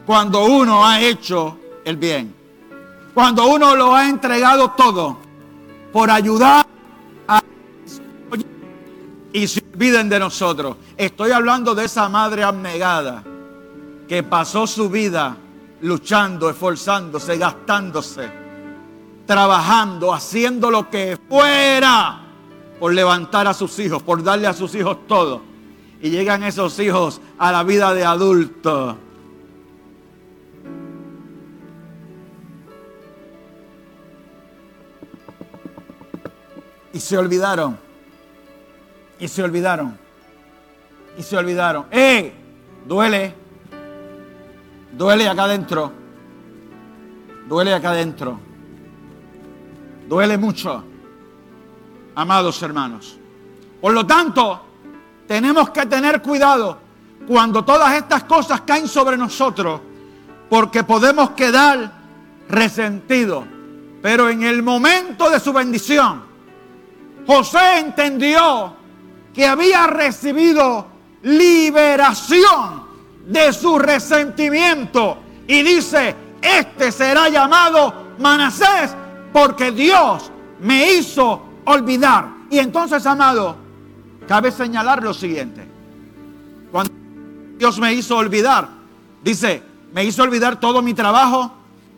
Cuando 0.06 0.46
uno 0.46 0.86
ha 0.86 1.02
hecho 1.02 1.58
el 1.84 1.98
bien. 1.98 2.36
Cuando 3.16 3.48
uno 3.48 3.76
lo 3.76 3.96
ha 3.96 4.08
entregado 4.08 4.70
todo 4.78 5.18
por 5.92 6.12
ayudar 6.12 6.68
a 7.28 7.42
y 9.32 9.48
olviden 9.74 10.08
de 10.08 10.20
nosotros. 10.20 10.78
Estoy 10.96 11.32
hablando 11.32 11.74
de 11.74 11.86
esa 11.86 12.08
madre 12.08 12.44
abnegada 12.44 13.24
que 14.08 14.22
pasó 14.22 14.68
su 14.68 14.90
vida 14.90 15.36
luchando, 15.82 16.50
esforzándose, 16.50 17.38
gastándose, 17.38 18.32
trabajando, 19.26 20.14
haciendo 20.14 20.70
lo 20.70 20.90
que 20.90 21.18
fuera 21.28 22.22
por 22.80 22.94
levantar 22.94 23.48
a 23.48 23.54
sus 23.54 23.78
hijos, 23.80 24.04
por 24.04 24.22
darle 24.22 24.48
a 24.48 24.54
sus 24.54 24.76
hijos 24.76 25.08
todo. 25.08 25.42
Y 26.02 26.10
llegan 26.10 26.44
esos 26.44 26.78
hijos 26.80 27.20
a 27.40 27.52
la 27.52 27.64
vida 27.64 27.94
de 27.94 28.06
adulto. 28.06 28.98
Y 36.94 37.00
se 37.00 37.18
olvidaron. 37.18 37.93
Y 39.24 39.30
se 39.30 39.42
olvidaron. 39.42 39.98
Y 41.18 41.24
se 41.24 41.38
olvidaron. 41.38 41.86
¡Eh! 41.92 42.34
Duele. 42.86 43.34
Duele 44.92 45.30
acá 45.30 45.46
adentro. 45.46 45.94
Duele 47.48 47.74
acá 47.74 47.92
adentro. 47.92 48.38
Duele 50.10 50.38
mucho, 50.38 50.84
amados 52.16 52.62
hermanos. 52.64 53.18
Por 53.80 53.94
lo 53.94 54.06
tanto, 54.06 54.62
tenemos 55.26 55.70
que 55.70 55.86
tener 55.86 56.22
cuidado 56.22 56.80
cuando 57.26 57.64
todas 57.64 57.94
estas 57.94 58.26
cosas 58.26 58.60
caen 58.68 58.90
sobre 58.90 59.16
nosotros, 59.16 59.80
porque 60.50 60.84
podemos 60.84 61.30
quedar 61.30 61.94
resentidos. 62.50 63.46
Pero 64.02 64.28
en 64.28 64.44
el 64.44 64.62
momento 64.62 65.30
de 65.30 65.40
su 65.40 65.54
bendición, 65.54 66.26
José 67.26 67.80
entendió 67.80 68.83
que 69.34 69.46
había 69.46 69.88
recibido 69.88 70.88
liberación 71.24 72.84
de 73.26 73.54
su 73.54 73.80
resentimiento 73.80 75.18
y 75.48 75.64
dice, 75.64 76.16
este 76.42 76.92
será 76.92 77.30
llamado 77.30 78.14
Manasés 78.20 78.94
porque 79.32 79.72
Dios 79.72 80.32
me 80.62 80.94
hizo 80.94 81.42
olvidar. 81.66 82.30
Y 82.50 82.60
entonces, 82.60 83.06
amado, 83.06 83.56
cabe 84.28 84.52
señalar 84.52 85.02
lo 85.02 85.14
siguiente. 85.14 85.68
Cuando 86.72 86.94
Dios 87.58 87.80
me 87.80 87.94
hizo 87.94 88.18
olvidar, 88.18 88.70
dice, 89.24 89.64
me 89.94 90.04
hizo 90.04 90.24
olvidar 90.24 90.60
todo 90.60 90.82
mi 90.82 90.94
trabajo 90.94 91.52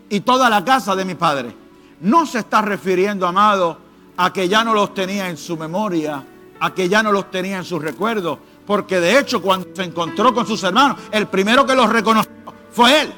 y 0.10 0.22
toda 0.22 0.50
la 0.50 0.64
casa 0.64 0.96
de 0.96 1.06
mi 1.06 1.16
padre. 1.16 1.56
No 2.02 2.26
se 2.26 2.40
está 2.40 2.62
refiriendo, 2.62 3.28
amado, 3.28 3.80
a 4.18 4.32
que 4.32 4.48
ya 4.48 4.64
no 4.64 4.74
los 4.74 4.94
tenía 4.94 5.30
en 5.30 5.38
su 5.38 5.58
memoria, 5.58 6.24
a 6.60 6.74
que 6.74 6.90
ya 6.90 7.04
no 7.04 7.12
los 7.12 7.30
tenía 7.32 7.58
en 7.58 7.64
sus 7.64 7.82
recuerdos, 7.82 8.40
porque 8.66 9.00
de 9.00 9.20
hecho 9.20 9.42
cuando 9.42 9.68
se 9.76 9.84
encontró 9.84 10.34
con 10.34 10.46
sus 10.48 10.64
hermanos, 10.64 10.98
el 11.12 11.28
primero 11.28 11.66
que 11.66 11.76
los 11.76 11.90
reconoció 11.90 12.32
fue 12.72 13.02
él. 13.02 13.14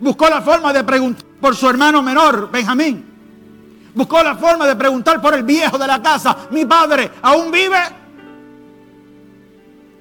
Buscó 0.00 0.28
la 0.28 0.42
forma 0.42 0.72
de 0.72 0.82
preguntar 0.82 1.24
por 1.40 1.54
su 1.54 1.68
hermano 1.68 2.02
menor, 2.02 2.50
Benjamín. 2.50 3.10
Buscó 3.94 4.22
la 4.22 4.34
forma 4.36 4.66
de 4.66 4.74
preguntar 4.74 5.20
por 5.20 5.34
el 5.34 5.42
viejo 5.42 5.76
de 5.78 5.86
la 5.86 6.02
casa, 6.02 6.48
mi 6.50 6.64
padre, 6.64 7.10
¿aún 7.22 7.50
vive? 7.52 7.78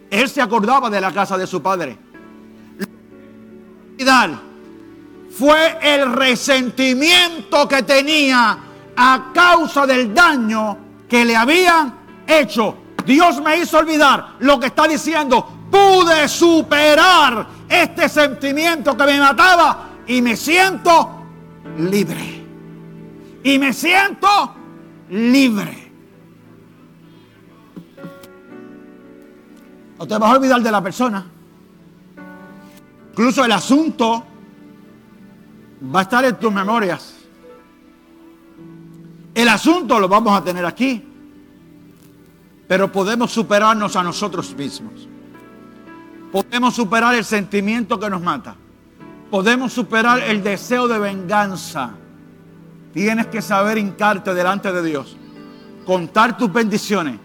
Él 0.10 0.30
se 0.30 0.41
acordaba 0.41 0.89
de 0.89 1.01
la 1.01 1.12
casa 1.12 1.38
de 1.38 1.45
su 1.45 1.62
padre. 1.62 1.97
Fue 5.32 5.77
el 5.82 6.12
resentimiento 6.13 7.67
que 7.67 7.84
tenía 7.84 8.58
a 9.03 9.31
causa 9.33 9.87
del 9.87 10.13
daño 10.13 10.77
que 11.09 11.25
le 11.25 11.35
habían 11.35 11.91
hecho. 12.27 12.77
Dios 13.03 13.41
me 13.41 13.57
hizo 13.57 13.79
olvidar 13.79 14.35
lo 14.41 14.59
que 14.59 14.67
está 14.67 14.87
diciendo. 14.87 15.43
Pude 15.71 16.27
superar 16.27 17.47
este 17.67 18.07
sentimiento 18.07 18.95
que 18.95 19.05
me 19.05 19.19
mataba 19.19 19.89
y 20.05 20.21
me 20.21 20.37
siento 20.37 21.23
libre. 21.79 22.45
Y 23.43 23.57
me 23.57 23.73
siento 23.73 24.53
libre. 25.09 25.91
No 29.97 30.07
te 30.07 30.15
vas 30.15 30.31
a 30.31 30.35
olvidar 30.35 30.61
de 30.61 30.71
la 30.71 30.81
persona. 30.83 31.25
Incluso 33.09 33.43
el 33.43 33.51
asunto 33.51 34.23
va 35.83 35.99
a 36.01 36.03
estar 36.03 36.23
en 36.23 36.35
tus 36.35 36.53
memorias. 36.53 37.20
El 39.41 39.49
asunto 39.49 39.99
lo 39.99 40.08
vamos 40.08 40.38
a 40.38 40.43
tener 40.43 40.63
aquí. 40.63 41.04
Pero 42.67 42.91
podemos 42.91 43.32
superarnos 43.32 43.95
a 43.95 44.04
nosotros 44.04 44.56
mismos. 44.56 45.08
Podemos 46.32 46.75
superar 46.75 47.15
el 47.15 47.25
sentimiento 47.25 47.99
que 47.99 48.08
nos 48.08 48.21
mata. 48.21 48.56
Podemos 49.32 49.73
superar 49.73 50.19
el 50.19 50.43
deseo 50.43 50.88
de 50.88 50.99
venganza. 50.99 51.89
Tienes 52.93 53.25
que 53.27 53.41
saber 53.41 53.80
hincarte 53.80 54.32
delante 54.36 54.71
de 54.71 54.84
Dios. 54.84 55.17
Contar 55.88 56.38
tus 56.38 56.54
bendiciones. 56.54 57.19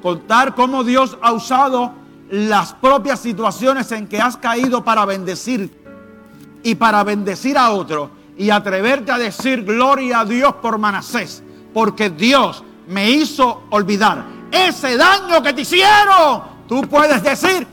Contar 0.00 0.54
cómo 0.54 0.84
Dios 0.84 1.18
ha 1.20 1.32
usado 1.32 1.94
las 2.30 2.74
propias 2.74 3.18
situaciones 3.18 3.90
en 3.90 4.06
que 4.06 4.20
has 4.20 4.36
caído 4.36 4.84
para 4.84 5.04
bendecir 5.04 5.82
y 6.62 6.76
para 6.76 7.02
bendecir 7.02 7.58
a 7.58 7.72
otro 7.72 8.19
y 8.40 8.48
atreverte 8.48 9.12
a 9.12 9.18
decir 9.18 9.64
gloria 9.64 10.20
a 10.20 10.24
Dios 10.24 10.54
por 10.62 10.78
Manasés, 10.78 11.42
porque 11.74 12.08
Dios 12.08 12.64
me 12.88 13.10
hizo 13.10 13.64
olvidar 13.68 14.24
ese 14.50 14.96
daño 14.96 15.42
que 15.42 15.52
te 15.52 15.60
hicieron. 15.60 16.44
Tú 16.66 16.80
puedes 16.88 17.22
decir, 17.22 17.66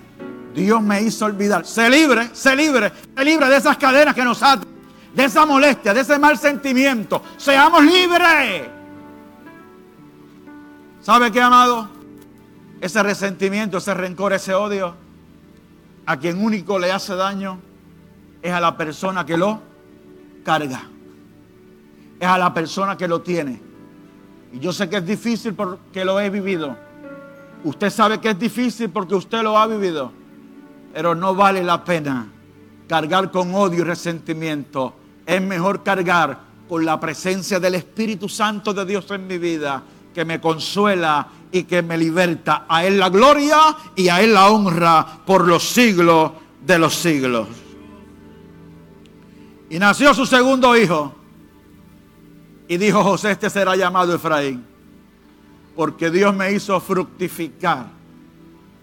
Dios 0.54 0.82
me 0.82 1.02
hizo 1.04 1.24
olvidar. 1.24 1.66
Se 1.66 1.90
libre, 1.90 2.32
se 2.34 2.54
libre, 2.54 2.92
se 3.16 3.24
libre 3.24 3.48
de 3.48 3.56
esas 3.56 3.78
cadenas 3.78 4.14
que 4.14 4.26
nos 4.26 4.44
atan, 4.44 4.68
de 5.14 5.24
esa 5.24 5.46
molestia, 5.46 5.94
de 5.94 6.02
ese 6.02 6.20
mal 6.20 6.38
sentimiento. 6.38 7.24
Seamos 7.38 7.86
libres. 7.86 8.68
¿Sabe 11.02 11.32
qué, 11.32 11.40
amado? 11.40 11.88
Ese 12.82 13.02
resentimiento, 13.04 13.78
ese 13.78 13.94
rencor, 13.94 14.34
ese 14.34 14.54
odio, 14.54 14.96
a 16.06 16.18
quien 16.18 16.44
único 16.44 16.78
le 16.78 16.92
hace 16.92 17.16
daño 17.16 17.58
es 18.42 18.52
a 18.52 18.60
la 18.60 18.76
persona 18.76 19.26
que 19.26 19.38
lo 19.38 19.77
carga. 20.48 20.82
Es 22.18 22.26
a 22.26 22.38
la 22.38 22.54
persona 22.54 22.96
que 22.96 23.06
lo 23.06 23.22
tiene. 23.22 23.62
Y 24.54 24.60
yo 24.60 24.72
sé 24.72 24.88
que 24.88 24.96
es 24.96 25.06
difícil 25.06 25.54
porque 25.54 26.06
lo 26.06 26.22
he 26.22 26.30
vivido. 26.30 26.74
Usted 27.66 27.90
sabe 27.90 28.22
que 28.22 28.30
es 28.30 28.40
difícil 28.40 28.90
porque 28.90 29.14
usted 29.14 29.44
lo 29.44 29.58
ha 29.58 29.68
vivido. 29.68 30.10
Pero 30.94 31.14
no 31.14 31.36
vale 31.36 31.62
la 31.66 31.84
pena 31.84 32.30
cargar 32.88 33.30
con 33.30 33.54
odio 33.54 33.82
y 33.82 33.84
resentimiento. 33.84 34.94
Es 35.26 35.42
mejor 35.42 35.84
cargar 35.84 36.40
con 36.70 36.86
la 36.86 36.98
presencia 36.98 37.60
del 37.60 37.76
Espíritu 37.76 38.30
Santo 38.30 38.74
de 38.74 38.86
Dios 38.86 39.12
en 39.12 39.28
mi 39.28 39.38
vida, 39.38 39.84
que 40.14 40.24
me 40.24 40.40
consuela 40.40 41.28
y 41.52 41.64
que 41.64 41.82
me 41.82 41.98
liberta. 41.98 42.66
A 42.70 42.86
Él 42.86 42.98
la 42.98 43.10
gloria 43.10 43.58
y 43.98 44.08
a 44.08 44.22
Él 44.22 44.34
la 44.34 44.48
honra 44.50 45.06
por 45.26 45.46
los 45.46 45.68
siglos 45.68 46.32
de 46.66 46.80
los 46.80 46.96
siglos. 46.96 47.67
Y 49.70 49.80
nació 49.80 50.14
su 50.14 50.26
segundo 50.26 50.76
hijo. 50.78 51.14
Y 52.68 52.78
dijo 52.78 53.04
José, 53.04 53.32
este 53.32 53.50
será 53.50 53.76
llamado 53.76 54.14
Efraín. 54.16 54.66
Porque 55.76 56.10
Dios 56.10 56.36
me 56.36 56.52
hizo 56.52 56.80
fructificar 56.80 57.88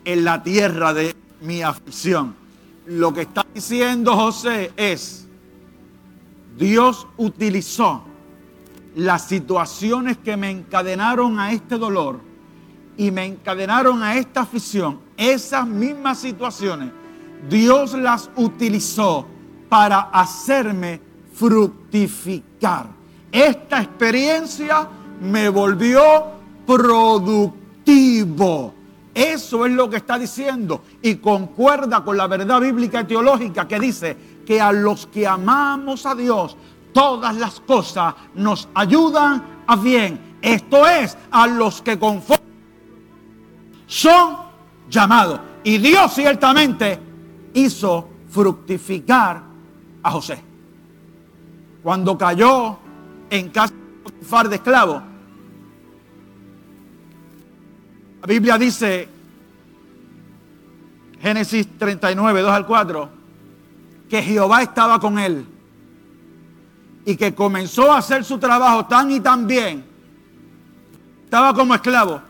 en 0.04 0.24
la 0.24 0.42
tierra 0.42 0.92
de 0.92 1.14
mi 1.40 1.62
aflicción. 1.62 2.34
Lo 2.86 3.12
que 3.12 3.22
está 3.22 3.46
diciendo 3.52 4.14
José 4.14 4.72
es, 4.76 5.26
Dios 6.56 7.06
utilizó 7.16 8.04
las 8.94 9.26
situaciones 9.26 10.18
que 10.18 10.36
me 10.36 10.50
encadenaron 10.50 11.40
a 11.40 11.52
este 11.52 11.78
dolor 11.78 12.20
y 12.96 13.10
me 13.10 13.24
encadenaron 13.24 14.02
a 14.02 14.16
esta 14.16 14.42
aflicción, 14.42 15.00
esas 15.16 15.66
mismas 15.66 16.18
situaciones, 16.18 16.90
Dios 17.48 17.94
las 17.94 18.30
utilizó 18.36 19.26
para 19.74 20.10
hacerme 20.12 21.00
fructificar. 21.34 22.86
Esta 23.32 23.82
experiencia 23.82 24.86
me 25.20 25.48
volvió 25.48 26.00
productivo. 26.64 28.72
Eso 29.12 29.66
es 29.66 29.72
lo 29.72 29.90
que 29.90 29.96
está 29.96 30.16
diciendo 30.16 30.84
y 31.02 31.16
concuerda 31.16 32.04
con 32.04 32.16
la 32.16 32.28
verdad 32.28 32.60
bíblica 32.60 33.00
y 33.00 33.04
teológica 33.06 33.66
que 33.66 33.80
dice 33.80 34.16
que 34.46 34.60
a 34.60 34.70
los 34.70 35.08
que 35.08 35.26
amamos 35.26 36.06
a 36.06 36.14
Dios, 36.14 36.56
todas 36.92 37.34
las 37.34 37.58
cosas 37.58 38.14
nos 38.36 38.68
ayudan 38.76 39.64
a 39.66 39.74
bien. 39.74 40.36
Esto 40.40 40.86
es, 40.86 41.18
a 41.32 41.48
los 41.48 41.82
que 41.82 41.98
conforme 41.98 42.44
son 43.88 44.36
llamados. 44.88 45.40
Y 45.64 45.78
Dios 45.78 46.14
ciertamente 46.14 47.00
hizo 47.54 48.08
fructificar 48.28 49.53
a 50.04 50.10
José. 50.12 50.38
Cuando 51.82 52.16
cayó 52.16 52.78
en 53.30 53.48
casa 53.48 53.72
de 53.72 54.48
de 54.48 54.54
esclavo, 54.56 55.02
la 58.20 58.26
Biblia 58.26 58.56
dice, 58.56 59.08
Génesis 61.20 61.66
39, 61.78 62.40
2 62.42 62.50
al 62.50 62.66
4, 62.66 63.08
que 64.08 64.22
Jehová 64.22 64.62
estaba 64.62 65.00
con 65.00 65.18
él 65.18 65.46
y 67.06 67.16
que 67.16 67.34
comenzó 67.34 67.92
a 67.92 67.98
hacer 67.98 68.24
su 68.24 68.38
trabajo 68.38 68.86
tan 68.86 69.10
y 69.10 69.20
tan 69.20 69.46
bien, 69.46 69.84
estaba 71.24 71.52
como 71.54 71.74
esclavo, 71.74 72.20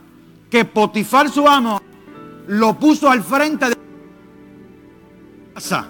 que 0.50 0.64
Potifar 0.64 1.28
su 1.28 1.46
amo 1.46 1.80
lo 2.46 2.74
puso 2.78 3.10
al 3.10 3.22
frente 3.22 3.68
de 3.68 3.76
casa. 5.54 5.88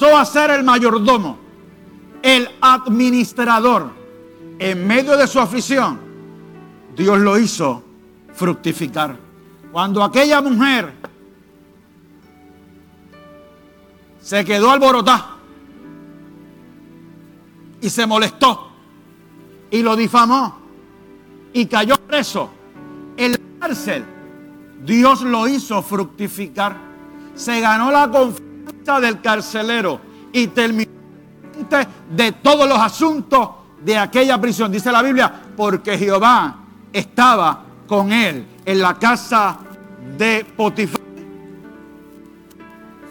A 0.00 0.24
ser 0.24 0.50
el 0.50 0.62
mayordomo, 0.62 1.38
el 2.22 2.48
administrador. 2.60 3.90
En 4.58 4.86
medio 4.86 5.16
de 5.16 5.26
su 5.26 5.38
aflicción, 5.40 5.98
Dios 6.96 7.18
lo 7.18 7.38
hizo 7.38 7.82
fructificar. 8.34 9.16
Cuando 9.72 10.02
aquella 10.02 10.40
mujer 10.40 10.92
se 14.20 14.44
quedó 14.44 14.70
alborotada, 14.70 15.36
y 17.80 17.90
se 17.90 18.06
molestó 18.06 18.70
y 19.70 19.82
lo 19.82 19.96
difamó 19.96 20.58
y 21.52 21.66
cayó 21.66 21.96
preso 21.96 22.50
en 23.16 23.32
la 23.32 23.38
cárcel. 23.60 24.04
Dios 24.84 25.22
lo 25.22 25.48
hizo 25.48 25.82
fructificar. 25.82 26.76
Se 27.34 27.60
ganó 27.60 27.90
la 27.90 28.10
confianza 28.10 28.45
del 29.00 29.20
carcelero 29.20 30.00
y 30.32 30.48
terminó 30.48 30.90
de 32.10 32.32
todos 32.32 32.68
los 32.68 32.78
asuntos 32.78 33.48
de 33.82 33.96
aquella 33.96 34.40
prisión. 34.40 34.70
Dice 34.70 34.92
la 34.92 35.02
Biblia, 35.02 35.32
porque 35.56 35.98
Jehová 35.98 36.56
estaba 36.92 37.64
con 37.86 38.12
él 38.12 38.46
en 38.64 38.80
la 38.80 38.94
casa 38.94 39.58
de 40.16 40.44
Potifar. 40.56 41.00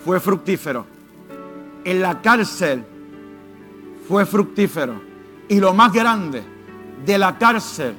Fue 0.03 0.19
fructífero. 0.19 0.85
En 1.83 2.01
la 2.01 2.21
cárcel 2.21 2.85
fue 4.07 4.25
fructífero. 4.25 5.01
Y 5.47 5.59
lo 5.59 5.73
más 5.73 5.91
grande, 5.91 6.43
de 7.05 7.17
la 7.17 7.37
cárcel, 7.37 7.95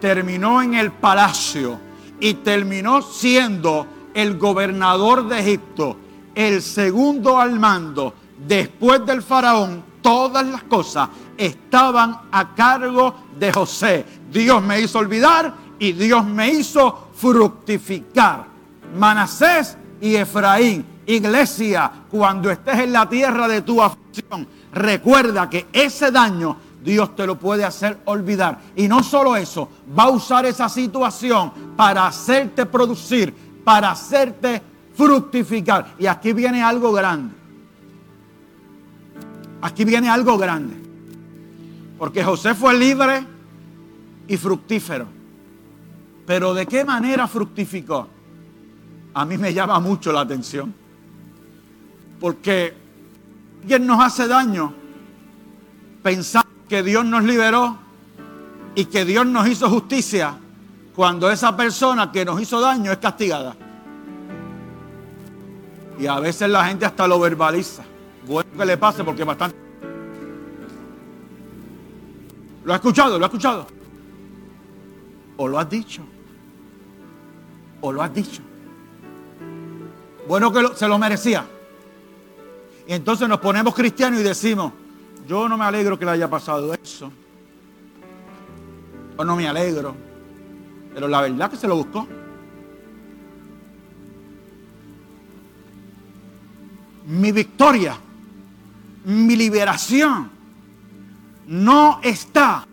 terminó 0.00 0.60
en 0.62 0.74
el 0.74 0.92
palacio 0.92 1.78
y 2.20 2.34
terminó 2.34 3.02
siendo 3.02 3.86
el 4.14 4.38
gobernador 4.38 5.28
de 5.28 5.40
Egipto, 5.40 5.96
el 6.34 6.62
segundo 6.62 7.38
al 7.38 7.58
mando, 7.58 8.14
después 8.46 9.04
del 9.06 9.22
faraón, 9.22 9.82
todas 10.00 10.46
las 10.46 10.64
cosas 10.64 11.08
estaban 11.36 12.20
a 12.30 12.54
cargo 12.54 13.14
de 13.38 13.52
José. 13.52 14.04
Dios 14.30 14.62
me 14.62 14.80
hizo 14.80 14.98
olvidar 14.98 15.54
y 15.78 15.92
Dios 15.92 16.24
me 16.24 16.50
hizo 16.50 17.08
fructificar. 17.14 18.46
Manasés 18.96 19.76
y 20.00 20.16
Efraín, 20.16 20.84
iglesia, 21.06 21.90
cuando 22.10 22.50
estés 22.50 22.80
en 22.80 22.92
la 22.92 23.08
tierra 23.08 23.48
de 23.48 23.62
tu 23.62 23.82
aflicción, 23.82 24.46
recuerda 24.72 25.48
que 25.48 25.66
ese 25.72 26.10
daño 26.10 26.56
Dios 26.82 27.14
te 27.14 27.26
lo 27.26 27.38
puede 27.38 27.64
hacer 27.64 28.00
olvidar. 28.06 28.58
Y 28.76 28.88
no 28.88 29.02
solo 29.02 29.36
eso, 29.36 29.68
va 29.96 30.04
a 30.04 30.10
usar 30.10 30.46
esa 30.46 30.68
situación 30.68 31.52
para 31.76 32.06
hacerte 32.06 32.66
producir, 32.66 33.34
para 33.64 33.92
hacerte 33.92 34.60
fructificar. 34.94 35.94
Y 35.98 36.06
aquí 36.06 36.32
viene 36.32 36.62
algo 36.62 36.92
grande. 36.92 37.34
Aquí 39.62 39.84
viene 39.84 40.08
algo 40.08 40.36
grande. 40.38 40.74
Porque 41.98 42.24
José 42.24 42.54
fue 42.54 42.76
libre 42.78 43.24
y 44.26 44.36
fructífero. 44.36 45.06
Pero 46.26 46.54
¿de 46.54 46.66
qué 46.66 46.84
manera 46.84 47.26
fructificó? 47.28 48.08
A 49.14 49.24
mí 49.24 49.36
me 49.38 49.52
llama 49.52 49.78
mucho 49.80 50.12
la 50.12 50.20
atención. 50.20 50.74
Porque 52.20 52.74
alguien 53.60 53.86
nos 53.86 54.02
hace 54.02 54.26
daño, 54.26 54.72
pensar 56.02 56.44
que 56.68 56.82
Dios 56.82 57.04
nos 57.04 57.24
liberó 57.24 57.76
y 58.74 58.86
que 58.86 59.04
Dios 59.04 59.26
nos 59.26 59.46
hizo 59.48 59.68
justicia 59.68 60.36
cuando 60.94 61.30
esa 61.30 61.56
persona 61.56 62.10
que 62.10 62.24
nos 62.24 62.40
hizo 62.40 62.60
daño 62.60 62.92
es 62.92 62.98
castigada. 62.98 63.56
Y 66.02 66.08
a 66.08 66.18
veces 66.18 66.50
la 66.50 66.64
gente 66.64 66.84
hasta 66.84 67.06
lo 67.06 67.20
verbaliza. 67.20 67.84
Bueno 68.26 68.50
que 68.58 68.64
le 68.64 68.76
pase 68.76 69.04
porque 69.04 69.22
bastante... 69.22 69.56
¿Lo 72.64 72.72
ha 72.72 72.74
escuchado? 72.74 73.20
¿Lo 73.20 73.24
ha 73.24 73.28
escuchado? 73.28 73.68
¿O 75.36 75.46
lo 75.46 75.60
has 75.60 75.70
dicho? 75.70 76.02
¿O 77.82 77.92
lo 77.92 78.02
has 78.02 78.12
dicho? 78.12 78.42
Bueno 80.26 80.52
que 80.52 80.74
se 80.74 80.88
lo 80.88 80.98
merecía. 80.98 81.46
Y 82.88 82.94
entonces 82.94 83.28
nos 83.28 83.38
ponemos 83.38 83.72
cristianos 83.72 84.18
y 84.18 84.24
decimos, 84.24 84.72
yo 85.28 85.48
no 85.48 85.56
me 85.56 85.66
alegro 85.66 85.96
que 85.96 86.04
le 86.04 86.10
haya 86.10 86.28
pasado 86.28 86.74
eso. 86.74 87.12
O 89.16 89.24
no 89.24 89.36
me 89.36 89.46
alegro. 89.46 89.94
Pero 90.94 91.06
la 91.06 91.20
verdad 91.20 91.48
que 91.48 91.56
se 91.56 91.68
lo 91.68 91.76
buscó. 91.76 92.08
Mi 97.12 97.30
victoria, 97.30 97.94
mi 99.04 99.36
liberación, 99.36 100.30
no 101.46 102.00
está 102.02 102.66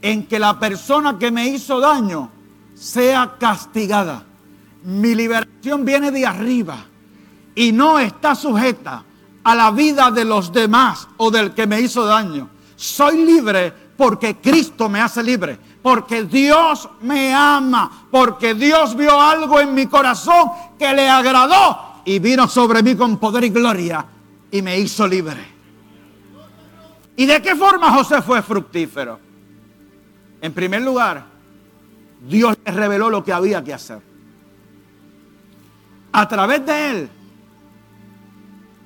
en 0.00 0.26
que 0.26 0.38
la 0.38 0.58
persona 0.58 1.18
que 1.18 1.30
me 1.30 1.48
hizo 1.48 1.78
daño 1.78 2.30
sea 2.74 3.34
castigada. 3.38 4.24
Mi 4.84 5.14
liberación 5.14 5.84
viene 5.84 6.10
de 6.10 6.24
arriba 6.24 6.78
y 7.54 7.72
no 7.72 7.98
está 7.98 8.34
sujeta 8.34 9.04
a 9.44 9.54
la 9.54 9.70
vida 9.70 10.10
de 10.10 10.24
los 10.24 10.50
demás 10.50 11.06
o 11.18 11.30
del 11.30 11.52
que 11.52 11.66
me 11.66 11.78
hizo 11.78 12.06
daño. 12.06 12.48
Soy 12.74 13.22
libre 13.22 13.70
porque 13.98 14.36
Cristo 14.36 14.88
me 14.88 15.02
hace 15.02 15.22
libre, 15.22 15.58
porque 15.82 16.22
Dios 16.22 16.88
me 17.02 17.34
ama, 17.34 18.06
porque 18.10 18.54
Dios 18.54 18.96
vio 18.96 19.20
algo 19.20 19.60
en 19.60 19.74
mi 19.74 19.86
corazón 19.86 20.52
que 20.78 20.90
le 20.94 21.06
agradó 21.06 21.87
y 22.08 22.20
vino 22.20 22.48
sobre 22.48 22.82
mí 22.82 22.94
con 22.96 23.18
poder 23.18 23.44
y 23.44 23.50
gloria 23.50 24.02
y 24.50 24.62
me 24.62 24.78
hizo 24.78 25.06
libre. 25.06 25.44
¿Y 27.16 27.26
de 27.26 27.42
qué 27.42 27.54
forma 27.54 27.92
José 27.92 28.22
fue 28.22 28.40
fructífero? 28.40 29.20
En 30.40 30.54
primer 30.54 30.80
lugar, 30.80 31.26
Dios 32.26 32.56
le 32.64 32.72
reveló 32.72 33.10
lo 33.10 33.22
que 33.22 33.30
había 33.30 33.62
que 33.62 33.74
hacer. 33.74 34.00
A 36.12 36.26
través 36.26 36.64
de 36.64 36.90
él, 36.90 37.10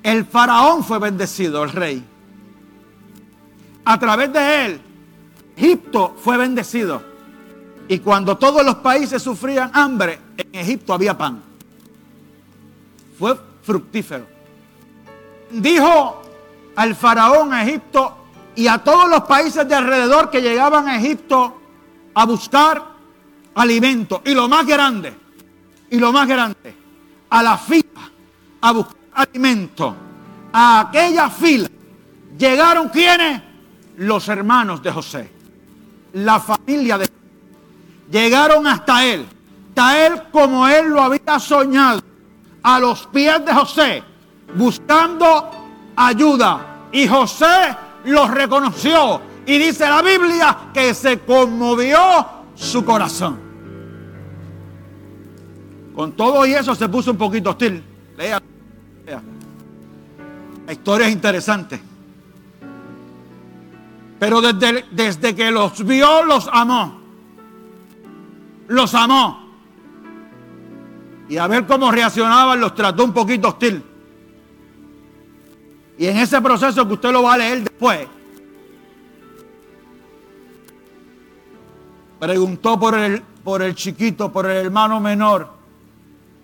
el 0.03 0.25
faraón 0.25 0.83
fue 0.83 0.99
bendecido, 0.99 1.63
el 1.63 1.71
rey. 1.71 2.03
a 3.85 3.99
través 3.99 4.33
de 4.33 4.65
él, 4.65 4.81
Egipto 5.55 6.17
fue 6.21 6.35
bendecido. 6.35 7.01
Y 7.87 7.99
cuando 7.99 8.37
todos 8.37 8.65
los 8.65 8.75
países 8.75 9.23
sufrían 9.23 9.71
hambre, 9.73 10.19
en 10.35 10.59
Egipto 10.59 10.93
había 10.93 11.17
pan. 11.17 11.52
Fue 13.23 13.39
fructífero. 13.61 14.25
Dijo 15.49 16.21
al 16.75 16.93
faraón 16.93 17.53
a 17.53 17.63
Egipto 17.63 18.17
y 18.53 18.67
a 18.67 18.79
todos 18.79 19.09
los 19.09 19.21
países 19.21 19.65
de 19.65 19.73
alrededor 19.73 20.29
que 20.29 20.41
llegaban 20.41 20.89
a 20.89 20.97
Egipto 20.97 21.61
a 22.15 22.25
buscar 22.25 22.83
alimento. 23.55 24.21
Y 24.25 24.33
lo 24.33 24.49
más 24.49 24.67
grande, 24.67 25.13
y 25.89 25.99
lo 25.99 26.11
más 26.11 26.27
grande, 26.27 26.75
a 27.29 27.41
la 27.41 27.57
fila 27.57 28.11
a 28.59 28.71
buscar 28.73 28.97
alimento. 29.13 29.95
A 30.51 30.81
aquella 30.81 31.29
fila 31.29 31.69
llegaron 32.37 32.89
quienes? 32.89 33.41
Los 33.99 34.27
hermanos 34.27 34.83
de 34.83 34.91
José. 34.91 35.31
La 36.11 36.41
familia 36.41 36.97
de 36.97 37.07
Llegaron 38.11 38.67
hasta 38.67 39.05
él. 39.05 39.25
Hasta 39.69 40.07
él 40.07 40.23
como 40.29 40.67
él 40.67 40.89
lo 40.89 41.01
había 41.01 41.39
soñado. 41.39 42.01
A 42.63 42.79
los 42.79 43.05
pies 43.07 43.45
de 43.45 43.53
José. 43.53 44.03
Buscando 44.55 45.51
ayuda. 45.95 46.87
Y 46.91 47.07
José 47.07 47.75
los 48.05 48.29
reconoció. 48.31 49.21
Y 49.45 49.57
dice 49.57 49.87
la 49.87 50.01
Biblia 50.01 50.57
que 50.73 50.93
se 50.93 51.19
conmovió 51.19 51.99
su 52.55 52.83
corazón. 52.85 53.39
Con 55.95 56.13
todo 56.13 56.45
y 56.45 56.53
eso 56.53 56.73
se 56.73 56.89
puso 56.89 57.11
un 57.11 57.17
poquito 57.17 57.51
hostil. 57.51 57.83
Lea. 58.17 58.41
La 60.65 60.71
historia 60.71 61.07
es 61.07 61.13
interesante. 61.13 61.81
Pero 64.19 64.41
desde, 64.41 64.85
desde 64.91 65.35
que 65.35 65.51
los 65.51 65.85
vio, 65.85 66.23
los 66.23 66.49
amó. 66.51 66.99
Los 68.69 68.95
amó. 68.95 69.42
Y 71.29 71.37
a 71.37 71.47
ver 71.47 71.65
cómo 71.65 71.91
reaccionaban, 71.91 72.59
los 72.59 72.75
trató 72.75 73.03
un 73.03 73.13
poquito 73.13 73.49
hostil. 73.49 73.83
Y 75.97 76.07
en 76.07 76.17
ese 76.17 76.41
proceso 76.41 76.87
que 76.87 76.93
usted 76.93 77.11
lo 77.11 77.23
va 77.23 77.33
a 77.33 77.37
leer 77.37 77.63
después, 77.63 78.07
preguntó 82.19 82.79
por 82.79 82.97
el, 82.97 83.21
por 83.43 83.61
el 83.61 83.75
chiquito, 83.75 84.31
por 84.31 84.45
el 84.45 84.65
hermano 84.65 84.99
menor, 84.99 85.49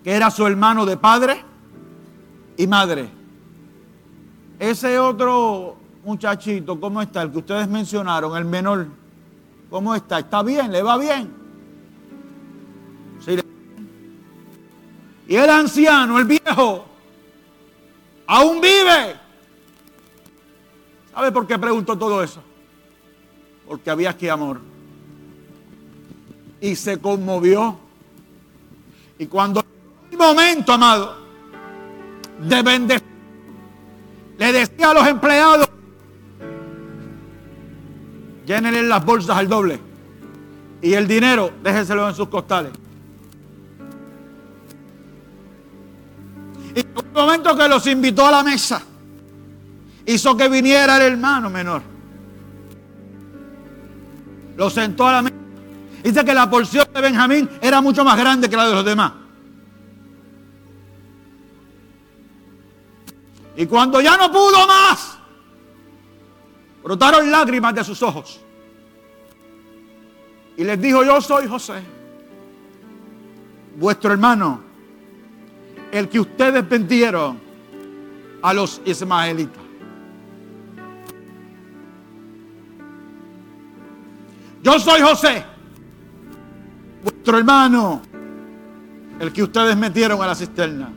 que 0.04 0.12
era 0.12 0.30
su 0.30 0.46
hermano 0.46 0.86
de 0.86 0.98
padre 0.98 1.44
y 2.58 2.68
madre. 2.68 3.10
Ese 4.60 5.00
otro 5.00 5.78
muchachito, 6.04 6.80
¿cómo 6.80 7.02
está? 7.02 7.22
El 7.22 7.32
que 7.32 7.38
ustedes 7.39 7.68
mencionaron, 7.68 8.36
el 8.38 8.46
menor, 8.46 8.88
¿cómo 9.70 9.96
está? 9.96 10.20
¿Está 10.20 10.44
bien? 10.44 10.72
¿Le 10.72 10.82
va 10.82 10.98
bien? 10.98 11.38
Y 15.30 15.36
el 15.36 15.48
anciano, 15.48 16.18
el 16.18 16.26
viejo, 16.26 16.86
aún 18.26 18.60
vive. 18.60 19.15
¿Sabe 21.13 21.32
por 21.32 21.46
qué 21.46 21.60
preguntó 21.60 21.96
todo 21.96 22.24
eso? 22.24 22.42
Porque 23.68 23.92
había 23.92 24.10
aquí 24.10 24.28
amor. 24.28 24.60
Y 26.60 26.76
se 26.76 27.00
conmovió. 27.00 27.78
Y 29.20 29.28
cuando 29.28 29.63
el 30.12 30.18
momento, 30.18 30.74
amado, 30.74 31.15
de 32.39 32.63
bendecir 32.63 33.08
le 34.39 34.52
decía 34.52 34.89
a 34.89 34.94
los 34.96 35.08
empleados, 35.08 35.70
llénenle 38.48 38.82
las 38.82 39.06
bolsas 39.06 39.38
al 39.38 39.48
doble. 39.48 39.80
Y 40.82 40.94
el 40.94 41.08
dinero, 41.08 41.52
déjenselo 41.62 42.10
en 42.10 42.15
sus 42.15 42.30
costales. 42.30 42.72
Y 46.80 46.82
en 46.82 46.98
un 46.98 47.13
momento 47.13 47.58
que 47.58 47.68
los 47.68 47.86
invitó 47.88 48.26
a 48.26 48.32
la 48.32 48.42
mesa, 48.42 48.82
hizo 50.06 50.38
que 50.38 50.48
viniera 50.48 50.96
el 50.96 51.13
hermano 51.13 51.50
menor. 51.50 51.82
Lo 54.56 54.70
sentó 54.70 55.06
a 55.06 55.12
la 55.12 55.22
mesa. 55.24 55.36
Dice 56.02 56.24
que 56.24 56.34
la 56.34 56.50
porción 56.50 56.88
de 56.94 57.02
Benjamín 57.02 57.50
era 57.62 57.82
mucho 57.82 58.06
más 58.06 58.18
grande 58.18 58.50
que 58.50 58.56
la 58.56 58.65
de 58.65 58.76
los 58.76 58.86
demás. 58.86 59.12
Y 63.58 63.65
cuando 63.65 64.00
ya 64.00 64.15
no 64.15 64.32
pudo 64.32 64.65
más, 64.65 65.18
brotaron 66.82 67.30
lágrimas 67.30 67.76
de 67.76 67.84
sus 67.84 68.02
ojos. 68.02 68.39
Y 70.56 70.63
les 70.63 70.80
dijo, 70.80 71.04
yo 71.04 71.20
soy 71.20 71.46
José, 71.46 71.82
vuestro 73.76 74.13
hermano, 74.13 74.68
el 75.91 76.10
que 76.10 76.19
ustedes 76.19 76.67
vendieron 76.67 77.39
a 78.41 78.54
los 78.54 78.82
ismaelitas. 78.86 79.63
Yo 84.62 84.80
soy 84.80 85.02
José, 85.02 85.43
vuestro 87.04 87.38
hermano, 87.38 88.02
el 89.19 89.32
que 89.32 89.43
ustedes 89.43 89.75
metieron 89.78 90.21
a 90.21 90.28
la 90.28 90.36
cisterna 90.36 90.91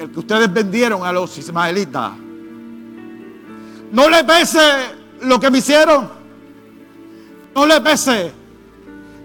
el 0.00 0.10
que 0.10 0.18
ustedes 0.18 0.50
vendieron 0.50 1.04
a 1.04 1.12
los 1.12 1.36
ismaelitas. 1.36 2.12
No 3.92 4.08
le 4.08 4.24
pese 4.24 4.58
lo 5.20 5.38
que 5.38 5.50
me 5.50 5.58
hicieron. 5.58 6.08
No 7.54 7.66
le 7.66 7.80
pese. 7.82 8.32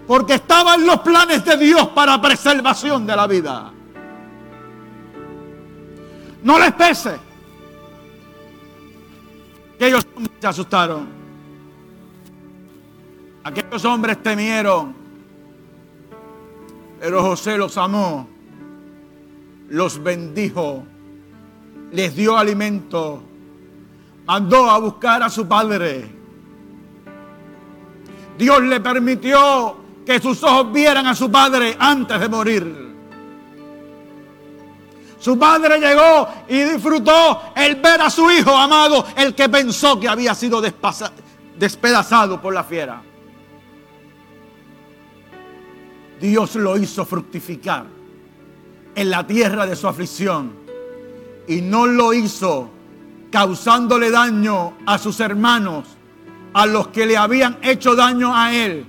Porque 0.06 0.34
estaban 0.34 0.86
los 0.86 1.00
planes 1.00 1.44
de 1.46 1.56
Dios 1.56 1.88
para 1.88 2.20
preservación 2.20 3.06
de 3.06 3.16
la 3.16 3.26
vida. 3.26 3.72
No 6.46 6.58
les 6.58 6.72
pese. 6.72 7.16
Aquellos 9.74 10.06
hombres 10.14 10.36
se 10.40 10.46
asustaron. 10.46 11.08
Aquellos 13.44 13.84
hombres 13.84 14.22
temieron. 14.22 14.94
Pero 17.00 17.22
José 17.22 17.58
los 17.58 17.76
amó 17.76 18.28
los 19.68 20.02
bendijo, 20.02 20.84
les 21.92 22.14
dio 22.14 22.36
alimento, 22.36 23.22
mandó 24.26 24.70
a 24.70 24.78
buscar 24.78 25.22
a 25.22 25.30
su 25.30 25.46
padre. 25.46 26.14
Dios 28.38 28.62
le 28.62 28.80
permitió 28.80 29.76
que 30.04 30.20
sus 30.20 30.42
ojos 30.42 30.72
vieran 30.72 31.06
a 31.06 31.14
su 31.14 31.30
padre 31.30 31.76
antes 31.78 32.20
de 32.20 32.28
morir. 32.28 32.85
Su 35.26 35.36
padre 35.36 35.80
llegó 35.80 36.28
y 36.46 36.62
disfrutó 36.62 37.52
el 37.56 37.74
ver 37.80 38.00
a 38.00 38.08
su 38.10 38.30
hijo 38.30 38.56
amado, 38.56 39.04
el 39.16 39.34
que 39.34 39.48
pensó 39.48 39.98
que 39.98 40.08
había 40.08 40.36
sido 40.36 40.62
despedazado 41.58 42.40
por 42.40 42.54
la 42.54 42.62
fiera. 42.62 43.02
Dios 46.20 46.54
lo 46.54 46.76
hizo 46.76 47.04
fructificar 47.04 47.86
en 48.94 49.10
la 49.10 49.26
tierra 49.26 49.66
de 49.66 49.74
su 49.74 49.88
aflicción. 49.88 50.52
Y 51.48 51.60
no 51.60 51.86
lo 51.86 52.14
hizo 52.14 52.70
causándole 53.28 54.12
daño 54.12 54.74
a 54.86 54.96
sus 54.96 55.18
hermanos, 55.18 55.88
a 56.54 56.66
los 56.66 56.86
que 56.86 57.04
le 57.04 57.16
habían 57.16 57.58
hecho 57.62 57.96
daño 57.96 58.30
a 58.32 58.54
él. 58.54 58.86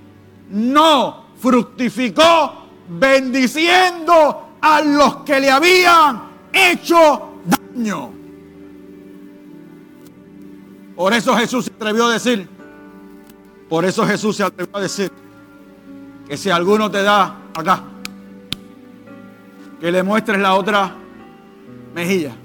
No 0.52 1.30
fructificó 1.42 2.68
bendiciendo 2.90 4.50
a 4.62 4.82
los 4.82 5.16
que 5.24 5.40
le 5.40 5.50
habían 5.50 6.27
hecho 6.58 7.42
daño. 7.46 8.12
Por 10.96 11.14
eso 11.14 11.36
Jesús 11.36 11.66
se 11.66 11.72
atrevió 11.72 12.08
a 12.08 12.14
decir, 12.14 12.48
por 13.70 13.86
eso 13.86 14.06
Jesús 14.06 14.36
se 14.36 14.44
atrevió 14.44 14.76
a 14.76 14.82
decir, 14.82 15.12
que 16.28 16.36
si 16.38 16.50
alguno 16.50 16.90
te 16.90 17.04
da 17.04 17.38
acá, 17.54 17.84
que 19.80 19.92
le 19.92 20.04
muestres 20.04 20.40
la 20.40 20.56
otra 20.56 20.96
mejilla. 21.94 22.36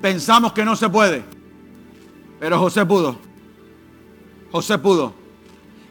Pensamos 0.00 0.52
que 0.52 0.64
no 0.64 0.76
se 0.76 0.88
puede, 0.88 1.22
pero 2.40 2.58
José 2.58 2.84
pudo. 2.86 3.18
José 4.50 4.78
pudo. 4.78 5.12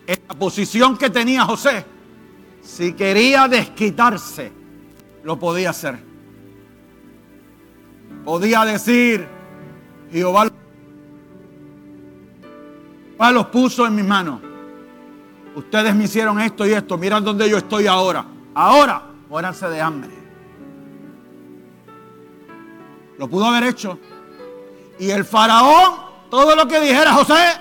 En 0.07 0.17
la 0.27 0.35
posición 0.35 0.97
que 0.97 1.09
tenía 1.09 1.43
José, 1.45 1.85
si 2.61 2.93
quería 2.93 3.47
desquitarse, 3.47 4.51
lo 5.23 5.37
podía 5.37 5.71
hacer. 5.71 5.99
Podía 8.25 8.65
decir, 8.65 9.27
Jehová 10.11 10.51
los 13.31 13.45
puso 13.47 13.85
en 13.85 13.95
mis 13.95 14.05
manos. 14.05 14.41
Ustedes 15.55 15.95
me 15.95 16.03
hicieron 16.05 16.41
esto 16.41 16.65
y 16.65 16.73
esto. 16.73 16.97
Miran 16.97 17.23
dónde 17.23 17.49
yo 17.49 17.57
estoy 17.57 17.87
ahora. 17.87 18.25
Ahora 18.53 19.03
muéranse 19.29 19.69
de 19.69 19.79
hambre. 19.79 20.11
Lo 23.17 23.29
pudo 23.29 23.45
haber 23.45 23.63
hecho. 23.63 23.97
Y 24.99 25.11
el 25.11 25.23
faraón 25.23 26.05
todo 26.29 26.55
lo 26.55 26.67
que 26.67 26.79
dijera 26.79 27.13
José, 27.13 27.59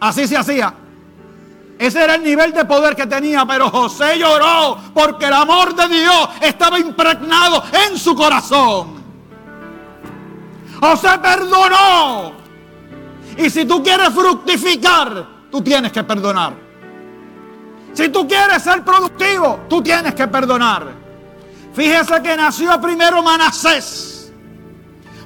así 0.00 0.26
se 0.26 0.36
hacía. 0.36 0.74
Ese 1.78 2.02
era 2.02 2.14
el 2.14 2.22
nivel 2.22 2.52
de 2.52 2.64
poder 2.64 2.96
que 2.96 3.06
tenía, 3.06 3.44
pero 3.46 3.70
José 3.70 4.18
lloró 4.18 4.78
porque 4.94 5.26
el 5.26 5.32
amor 5.32 5.74
de 5.74 5.88
Dios 5.88 6.28
estaba 6.40 6.78
impregnado 6.78 7.62
en 7.88 7.98
su 7.98 8.14
corazón. 8.14 8.95
José 10.80 11.08
perdonó. 11.22 12.32
Y 13.36 13.50
si 13.50 13.64
tú 13.64 13.82
quieres 13.82 14.10
fructificar, 14.10 15.26
tú 15.50 15.62
tienes 15.62 15.92
que 15.92 16.04
perdonar. 16.04 16.54
Si 17.92 18.08
tú 18.08 18.26
quieres 18.28 18.62
ser 18.62 18.84
productivo, 18.84 19.60
tú 19.68 19.82
tienes 19.82 20.14
que 20.14 20.26
perdonar. 20.28 20.86
Fíjese 21.74 22.22
que 22.22 22.36
nació 22.36 22.80
primero 22.80 23.22
Manasés. 23.22 24.32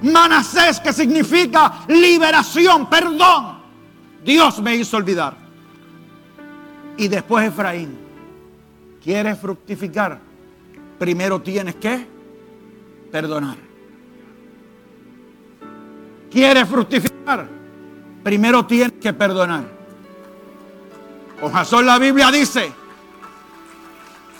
Manasés 0.02 0.80
que 0.80 0.92
significa 0.92 1.84
liberación, 1.88 2.88
perdón. 2.88 3.60
Dios 4.24 4.60
me 4.60 4.76
hizo 4.76 4.96
olvidar. 4.96 5.36
Y 6.96 7.08
después 7.08 7.48
Efraín. 7.48 7.98
¿Quieres 9.02 9.38
fructificar? 9.38 10.20
Primero 10.98 11.40
tienes 11.40 11.76
que 11.76 12.06
perdonar. 13.10 13.69
¿Quieres 16.30 16.68
fructificar? 16.68 17.48
Primero 18.22 18.64
tienes 18.64 18.92
que 19.00 19.12
perdonar. 19.12 19.64
Con 21.40 21.52
razón 21.52 21.86
la 21.86 21.98
Biblia 21.98 22.30
dice, 22.30 22.72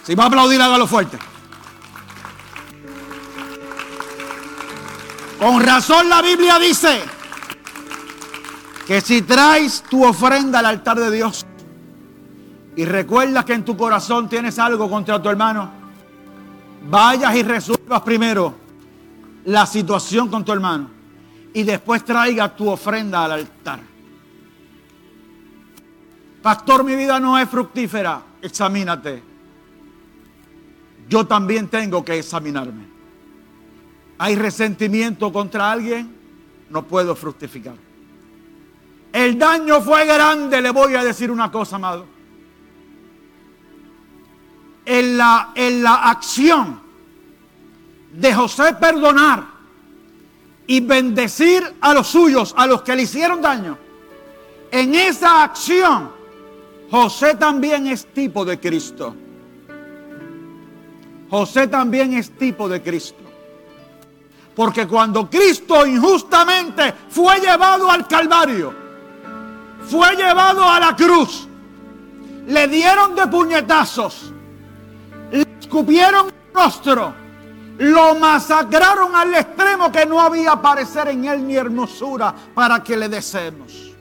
si 0.05 0.14
va 0.14 0.24
a 0.24 0.26
aplaudir, 0.29 0.61
hágalo 0.61 0.87
fuerte. 0.87 1.18
Con 5.38 5.62
razón 5.62 6.09
la 6.09 6.20
Biblia 6.20 6.59
dice 6.59 7.00
que 8.87 9.00
si 9.00 9.22
traes 9.22 9.83
tu 9.83 10.05
ofrenda 10.05 10.59
al 10.59 10.66
altar 10.66 11.00
de 11.00 11.11
Dios 11.11 11.46
y 12.76 12.85
recuerdas 12.85 13.46
que 13.46 13.55
en 13.55 13.64
tu 13.64 13.76
corazón 13.76 14.29
tienes 14.29 14.59
algo 14.59 14.88
contra 14.90 15.20
tu 15.20 15.31
hermano, 15.31 15.70
vayas 16.88 17.35
y 17.35 17.42
resuelvas 17.42 18.03
primero 18.03 18.55
la 19.46 19.64
situación 19.64 20.29
con 20.29 20.44
tu 20.44 20.53
hermano 20.53 20.99
y 21.52 21.62
después 21.62 22.04
traiga 22.04 22.54
tu 22.54 22.68
ofrenda 22.68 23.24
al 23.24 23.32
altar. 23.32 23.80
Pastor, 26.42 26.84
mi 26.84 26.96
vida 26.96 27.20
no 27.20 27.38
es 27.38 27.48
fructífera. 27.48 28.22
Examínate. 28.40 29.22
Yo 31.08 31.26
también 31.26 31.68
tengo 31.68 32.04
que 32.04 32.18
examinarme. 32.18 32.84
¿Hay 34.18 34.36
resentimiento 34.36 35.32
contra 35.32 35.70
alguien? 35.70 36.14
No 36.70 36.84
puedo 36.86 37.16
fructificar. 37.16 37.74
El 39.12 39.38
daño 39.38 39.80
fue 39.80 40.06
grande, 40.06 40.62
le 40.62 40.70
voy 40.70 40.94
a 40.94 41.02
decir 41.02 41.30
una 41.30 41.50
cosa, 41.50 41.76
amado. 41.76 42.06
En 44.84 45.16
la, 45.16 45.50
en 45.54 45.82
la 45.82 46.10
acción 46.10 46.80
de 48.12 48.34
José 48.34 48.74
perdonar 48.74 49.44
y 50.70 50.78
bendecir 50.78 51.74
a 51.80 51.92
los 51.92 52.06
suyos, 52.06 52.54
a 52.56 52.64
los 52.64 52.83
que 52.83 52.94
le 52.94 53.02
hicieron 53.02 53.42
daño, 53.42 53.76
en 54.70 54.94
esa 54.94 55.42
acción 55.42 56.12
José 56.88 57.35
también 57.35 57.88
es 57.88 58.06
tipo 58.06 58.44
de 58.44 58.61
Cristo. 58.61 59.16
José 61.28 61.66
también 61.66 62.14
es 62.14 62.30
tipo 62.30 62.68
de 62.68 62.80
Cristo. 62.80 63.18
Porque 64.54 64.87
cuando 64.87 65.28
Cristo 65.28 65.85
injustamente 65.85 66.94
fue 67.09 67.40
llevado 67.40 67.90
al 67.90 68.06
Calvario, 68.06 68.72
fue 69.88 70.14
llevado 70.14 70.62
a 70.62 70.78
la 70.78 70.94
cruz, 70.94 71.48
le 72.46 72.68
dieron 72.68 73.16
de 73.16 73.26
puñetazos, 73.26 74.33
le 75.33 75.48
escupieron 75.61 76.26
el 76.28 76.54
rostro, 76.54 77.12
lo 77.78 78.14
masacraron 78.14 79.14
al 79.14 79.35
extremo 79.35 79.90
que 79.90 80.04
no 80.06 80.20
había 80.20 80.61
parecer 80.61 81.09
en 81.09 81.24
él 81.24 81.46
ni 81.46 81.56
hermosura 81.56 82.35
para 82.54 82.83
que 82.83 82.96
le 82.96 83.09
deseemos. 83.09 83.94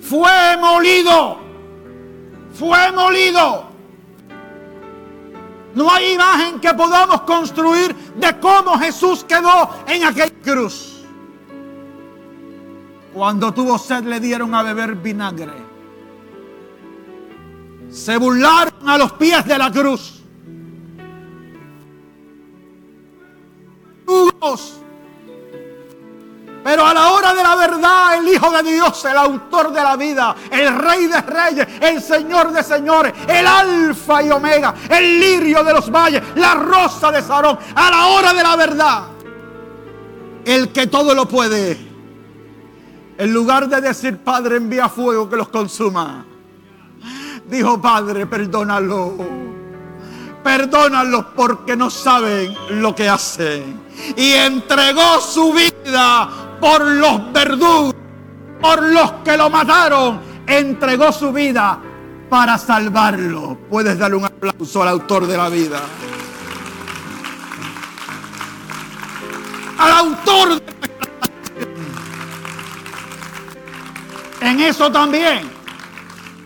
Fue 0.00 0.56
molido 0.58 1.52
fue 2.52 2.92
molido. 2.92 3.64
No 5.74 5.90
hay 5.90 6.12
imagen 6.12 6.60
que 6.60 6.72
podamos 6.74 7.22
construir 7.22 7.94
de 8.16 8.38
cómo 8.38 8.78
Jesús 8.78 9.24
quedó 9.24 9.70
en 9.86 10.04
aquella 10.04 10.30
cruz. 10.42 11.04
Cuando 13.14 13.52
tuvo 13.52 13.78
sed 13.78 14.04
le 14.04 14.20
dieron 14.20 14.54
a 14.54 14.62
beber 14.62 14.96
vinagre. 14.96 15.72
Se 17.90 18.16
burlaron 18.16 18.88
a 18.88 18.98
los 18.98 19.12
pies 19.12 19.44
de 19.46 19.58
la 19.58 19.70
cruz. 19.70 20.21
Pero 26.64 26.86
a 26.86 26.94
la 26.94 27.10
hora 27.10 27.34
de 27.34 27.42
la 27.42 27.56
verdad, 27.56 28.18
el 28.18 28.28
Hijo 28.28 28.50
de 28.50 28.62
Dios, 28.62 29.04
el 29.04 29.16
autor 29.16 29.72
de 29.72 29.82
la 29.82 29.96
vida, 29.96 30.34
el 30.50 30.76
Rey 30.78 31.06
de 31.06 31.20
Reyes, 31.20 31.66
el 31.80 32.00
Señor 32.00 32.52
de 32.52 32.62
Señores, 32.62 33.12
el 33.26 33.46
Alfa 33.46 34.22
y 34.22 34.30
Omega, 34.30 34.74
el 34.88 35.20
lirio 35.20 35.64
de 35.64 35.72
los 35.72 35.90
valles, 35.90 36.22
la 36.36 36.54
rosa 36.54 37.10
de 37.10 37.20
Sarón, 37.20 37.58
a 37.74 37.90
la 37.90 38.06
hora 38.08 38.32
de 38.32 38.42
la 38.42 38.56
verdad, 38.56 39.02
el 40.44 40.72
que 40.72 40.86
todo 40.86 41.14
lo 41.14 41.26
puede, 41.26 41.76
en 43.18 43.32
lugar 43.32 43.68
de 43.68 43.80
decir, 43.80 44.18
Padre, 44.18 44.56
envía 44.56 44.88
fuego 44.88 45.28
que 45.28 45.36
los 45.36 45.48
consuma, 45.48 46.24
dijo, 47.48 47.80
Padre, 47.80 48.26
perdónalo. 48.26 49.51
Perdónalos 50.42 51.26
porque 51.36 51.76
no 51.76 51.88
saben 51.90 52.56
lo 52.70 52.94
que 52.94 53.08
hacen. 53.08 53.80
Y 54.16 54.32
entregó 54.32 55.20
su 55.20 55.52
vida 55.52 56.28
por 56.60 56.80
los 56.82 57.32
verdugos, 57.32 57.94
por 58.60 58.82
los 58.82 59.12
que 59.24 59.36
lo 59.36 59.50
mataron, 59.50 60.20
entregó 60.46 61.12
su 61.12 61.32
vida 61.32 61.78
para 62.28 62.58
salvarlo. 62.58 63.58
Puedes 63.68 63.98
darle 63.98 64.16
un 64.16 64.24
aplauso 64.24 64.82
al 64.82 64.88
autor 64.88 65.26
de 65.26 65.36
la 65.36 65.48
vida. 65.48 65.80
Al 69.78 69.92
autor 69.92 70.56
de 70.56 70.72
En 74.40 74.60
eso 74.60 74.90
también, 74.90 75.48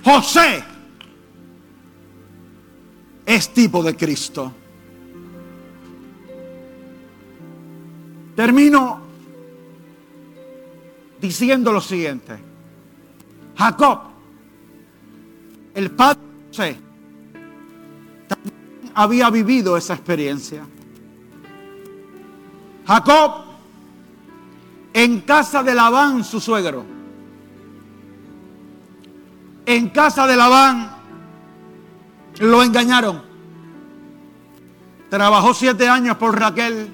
José 0.05 0.63
es 3.27 3.53
tipo 3.53 3.83
de 3.83 3.97
Cristo. 3.97 4.53
Termino 8.37 9.01
diciendo 11.21 11.73
lo 11.73 11.81
siguiente. 11.81 12.39
Jacob, 13.57 14.01
el 15.75 15.91
padre 15.91 16.21
José, 16.49 16.79
también 18.29 18.93
había 18.95 19.29
vivido 19.31 19.77
esa 19.77 19.95
experiencia. 19.95 20.65
Jacob, 22.87 23.45
en 24.93 25.21
casa 25.23 25.63
de 25.63 25.75
Labán, 25.75 26.23
su 26.23 26.41
suegro, 26.41 26.85
en 29.65 29.89
casa 29.89 30.27
de 30.27 30.37
Labán, 30.37 30.96
lo 32.41 32.63
engañaron. 32.63 33.23
Trabajó 35.09 35.55
siete 35.55 35.89
años 35.89 36.17
por 36.17 36.39
Raquel, 36.39 36.89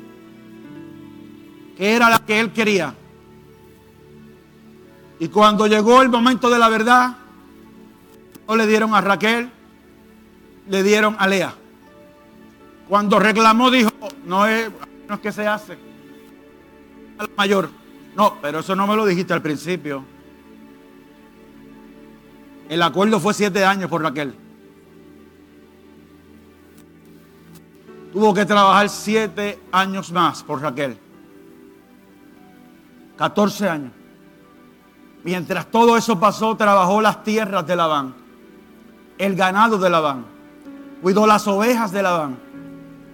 que 1.76 1.94
era 1.94 2.10
la 2.10 2.18
que 2.20 2.40
él 2.40 2.52
quería. 2.52 2.94
Y 5.18 5.28
cuando 5.28 5.66
llegó 5.66 6.02
el 6.02 6.08
momento 6.08 6.50
de 6.50 6.58
la 6.58 6.68
verdad, 6.68 7.16
no 8.46 8.56
le 8.56 8.66
dieron 8.66 8.94
a 8.94 9.00
Raquel, 9.00 9.50
le 10.68 10.82
dieron 10.82 11.16
a 11.18 11.26
Lea. 11.26 11.54
Cuando 12.88 13.18
reclamó 13.18 13.70
dijo, 13.70 13.90
no 14.24 14.46
es, 14.46 14.70
no 15.08 15.14
es 15.14 15.20
que 15.20 15.32
se 15.32 15.46
hace. 15.46 15.78
A 17.18 17.22
la 17.22 17.30
mayor. 17.36 17.70
No, 18.16 18.36
pero 18.42 18.58
eso 18.58 18.76
no 18.76 18.86
me 18.86 18.96
lo 18.96 19.06
dijiste 19.06 19.32
al 19.32 19.40
principio. 19.40 20.04
El 22.68 22.82
acuerdo 22.82 23.20
fue 23.20 23.32
siete 23.32 23.64
años 23.64 23.88
por 23.88 24.02
Raquel. 24.02 24.34
Tuvo 28.12 28.34
que 28.34 28.44
trabajar 28.44 28.88
siete 28.90 29.58
años 29.72 30.12
más 30.12 30.42
por 30.42 30.60
Raquel. 30.60 30.98
14 33.16 33.68
años. 33.68 33.92
Mientras 35.24 35.66
todo 35.66 35.96
eso 35.96 36.18
pasó, 36.18 36.56
trabajó 36.56 37.00
las 37.00 37.22
tierras 37.22 37.66
de 37.66 37.76
Labán, 37.76 38.14
el 39.18 39.36
ganado 39.36 39.78
de 39.78 39.88
Labán, 39.88 40.26
cuidó 41.00 41.26
las 41.26 41.46
ovejas 41.46 41.92
de 41.92 42.02
Labán, 42.02 42.38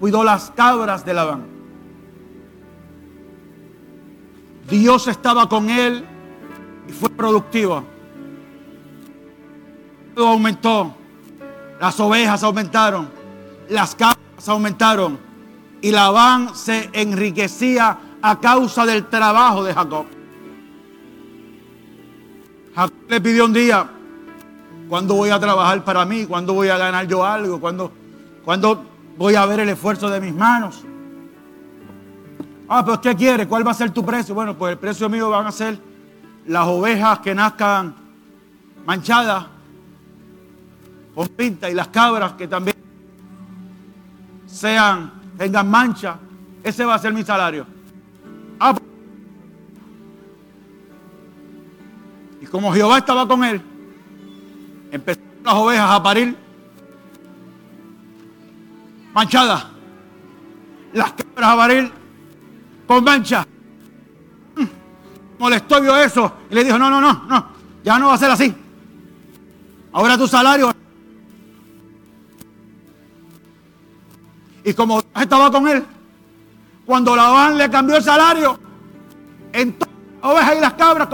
cuidó 0.01 0.25
las 0.25 0.51
cabras 0.51 1.05
de 1.05 1.15
Labán. 1.15 1.47
Dios 4.71 5.07
estaba 5.07 5.49
con 5.49 5.69
él 5.69 6.05
y 6.89 6.93
fue 6.93 7.11
productivo. 7.11 7.85
Todo 10.15 10.29
aumentó, 10.29 10.95
las 11.79 12.01
ovejas 12.01 12.43
aumentaron, 12.43 13.11
las 13.69 13.95
cabras 13.95 14.28
aumentaron 14.47 15.19
y 15.81 15.91
Labán 15.91 16.55
se 16.55 16.91
enriquecía 16.93 17.99
a 18.21 18.39
causa 18.41 18.85
del 18.85 19.07
trabajo 19.07 19.65
de 19.65 19.75
Jacob. 19.75 20.07
Jacob 22.75 22.97
le 23.09 23.21
pidió 23.21 23.45
un 23.47 23.53
día, 23.53 23.89
¿cuándo 24.89 25.15
voy 25.15 25.31
a 25.31 25.39
trabajar 25.39 25.85
para 25.85 26.05
mí? 26.05 26.27
¿Cuándo 26.27 26.55
voy 26.55 26.69
a 26.69 26.79
ganar 26.79 27.07
yo 27.07 27.25
algo? 27.25 27.61
¿Cuándo, 27.61 27.91
¿cuándo 28.45 28.85
voy 29.17 29.35
a 29.35 29.47
ver 29.47 29.61
el 29.61 29.69
esfuerzo 29.71 30.09
de 30.09 30.21
mis 30.21 30.35
manos? 30.35 30.85
Ah, 32.69 32.85
pero 32.85 33.01
¿qué 33.01 33.17
quiere? 33.17 33.49
¿Cuál 33.49 33.67
va 33.67 33.71
a 33.71 33.75
ser 33.75 33.91
tu 33.91 34.05
precio? 34.05 34.35
Bueno, 34.35 34.57
pues 34.57 34.73
el 34.73 34.79
precio 34.79 35.09
mío 35.09 35.31
van 35.31 35.47
a 35.47 35.53
ser 35.53 35.79
las 36.47 36.67
ovejas 36.67 37.21
que 37.21 37.35
nazcan 37.35 37.95
manchadas 38.85 39.47
con 41.15 41.29
pinta 41.29 41.69
y 41.71 41.75
las 41.75 41.89
cabras 41.89 42.33
que 42.33 42.47
también 42.47 42.78
sean, 44.59 45.13
tengan 45.37 45.71
mancha. 45.71 46.19
Ese 46.63 46.85
va 46.85 46.95
a 46.95 46.99
ser 46.99 47.13
mi 47.13 47.23
salario. 47.23 47.67
Ah, 48.59 48.75
pues. 48.75 48.85
y 52.41 52.47
como 52.47 52.73
Jehová 52.73 52.99
estaba 52.99 53.27
con 53.27 53.45
él, 53.45 53.61
empezaron 54.91 55.29
las 55.45 55.55
ovejas 55.55 55.91
a 55.91 56.03
parir 56.03 56.37
manchadas. 59.15 59.67
Las 60.93 61.13
cabras 61.13 61.51
a 61.51 61.57
parir 61.57 61.93
con 62.87 63.05
mancha. 63.05 63.47
Molestó, 65.39 65.81
vio 65.81 65.97
eso 65.97 66.33
y 66.51 66.55
le 66.55 66.65
dijo, 66.65 66.79
no, 66.79 66.91
no, 66.91 67.01
no, 67.01 67.25
no, 67.29 67.47
ya 67.85 67.97
no 67.99 68.09
va 68.09 68.15
a 68.15 68.19
ser 68.19 68.31
así. 68.31 68.53
Ahora 69.93 70.19
tu 70.19 70.27
salario. 70.27 70.78
Y 74.65 74.75
como 74.75 75.03
estaba 75.21 75.51
con 75.51 75.69
él, 75.69 75.85
cuando 76.85 77.15
Labán 77.15 77.57
le 77.59 77.71
cambió 77.71 77.97
el 77.97 78.03
salario, 78.03 78.59
entonces 79.53 79.97
las 80.23 80.33
ovejas 80.33 80.57
y 80.57 80.61
las 80.61 80.75
cabras 80.75 81.09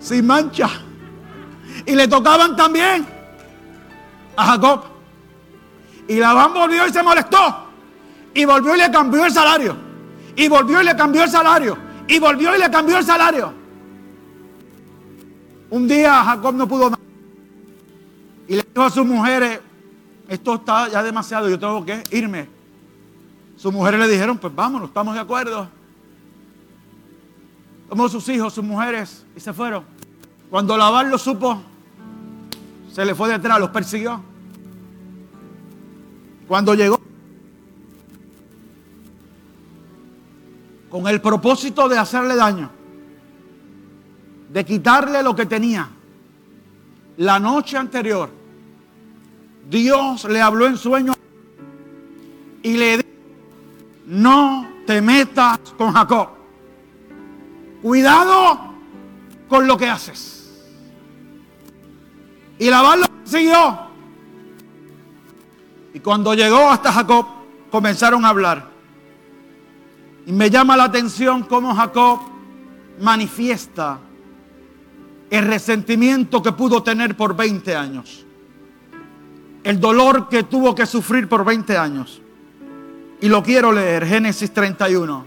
sin 0.00 0.26
mancha. 0.26 0.68
Y 1.86 1.94
le 1.94 2.08
tocaban 2.08 2.56
también 2.56 3.06
a 4.36 4.44
Jacob. 4.46 4.82
Y 6.08 6.16
Labán 6.16 6.52
volvió 6.52 6.86
y 6.86 6.92
se 6.92 7.02
molestó. 7.02 7.68
Y 8.34 8.44
volvió 8.44 8.74
y 8.74 8.78
le 8.78 8.90
cambió 8.90 9.24
el 9.24 9.32
salario. 9.32 9.76
Y 10.36 10.48
volvió 10.48 10.80
y 10.80 10.84
le 10.84 10.96
cambió 10.96 11.24
el 11.24 11.30
salario. 11.30 11.78
Y 12.08 12.18
volvió 12.18 12.56
y 12.56 12.58
le 12.58 12.70
cambió 12.70 12.98
el 12.98 13.04
salario. 13.04 13.52
Un 15.70 15.86
día 15.86 16.24
Jacob 16.24 16.54
no 16.54 16.66
pudo 16.66 16.90
más. 16.90 17.00
Y 18.48 18.56
le 18.56 18.66
dijo 18.74 18.84
a 18.84 18.90
sus 18.90 19.06
mujeres, 19.06 19.60
esto 20.30 20.54
está 20.54 20.88
ya 20.88 21.02
demasiado, 21.02 21.48
yo 21.48 21.58
tengo 21.58 21.84
que 21.84 22.04
irme. 22.12 22.48
Sus 23.56 23.72
mujeres 23.72 23.98
le 23.98 24.06
dijeron, 24.06 24.38
pues 24.38 24.54
vámonos, 24.54 24.88
estamos 24.88 25.12
de 25.14 25.20
acuerdo. 25.20 25.68
Tomó 27.88 28.08
sus 28.08 28.28
hijos, 28.28 28.54
sus 28.54 28.62
mujeres 28.62 29.26
y 29.34 29.40
se 29.40 29.52
fueron. 29.52 29.82
Cuando 30.48 30.76
Labán 30.76 31.10
lo 31.10 31.18
supo, 31.18 31.60
se 32.92 33.04
le 33.04 33.12
fue 33.12 33.28
detrás, 33.28 33.58
los 33.58 33.70
persiguió. 33.70 34.22
Cuando 36.46 36.74
llegó 36.76 37.00
con 40.90 41.08
el 41.08 41.20
propósito 41.20 41.88
de 41.88 41.98
hacerle 41.98 42.36
daño, 42.36 42.70
de 44.52 44.64
quitarle 44.64 45.24
lo 45.24 45.34
que 45.34 45.46
tenía. 45.46 45.90
La 47.16 47.40
noche 47.40 47.76
anterior, 47.76 48.39
Dios 49.70 50.24
le 50.24 50.42
habló 50.42 50.66
en 50.66 50.76
sueño 50.76 51.12
y 52.62 52.76
le 52.76 52.96
dijo, 52.98 53.08
no 54.06 54.68
te 54.84 55.00
metas 55.00 55.60
con 55.78 55.92
Jacob. 55.92 56.28
Cuidado 57.80 58.74
con 59.48 59.68
lo 59.68 59.78
que 59.78 59.88
haces. 59.88 60.66
Y 62.58 62.68
la 62.68 62.96
lo 62.96 63.06
siguió. 63.24 63.78
Y 65.94 66.00
cuando 66.00 66.34
llegó 66.34 66.68
hasta 66.68 66.92
Jacob, 66.92 67.26
comenzaron 67.70 68.24
a 68.24 68.30
hablar. 68.30 68.68
Y 70.26 70.32
me 70.32 70.50
llama 70.50 70.76
la 70.76 70.84
atención 70.84 71.44
cómo 71.44 71.74
Jacob 71.74 72.20
manifiesta 73.00 74.00
el 75.30 75.46
resentimiento 75.46 76.42
que 76.42 76.52
pudo 76.52 76.82
tener 76.82 77.16
por 77.16 77.36
20 77.36 77.74
años. 77.76 78.26
El 79.62 79.78
dolor 79.78 80.28
que 80.28 80.44
tuvo 80.44 80.74
que 80.74 80.86
sufrir 80.86 81.28
por 81.28 81.44
20 81.44 81.76
años. 81.76 82.20
Y 83.20 83.28
lo 83.28 83.42
quiero 83.42 83.72
leer, 83.72 84.06
Génesis 84.06 84.52
31, 84.52 85.24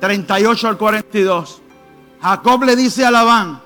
38 0.00 0.68
al 0.68 0.76
42. 0.76 1.62
Jacob 2.20 2.64
le 2.64 2.76
dice 2.76 3.04
a 3.04 3.10
Labán, 3.10 3.60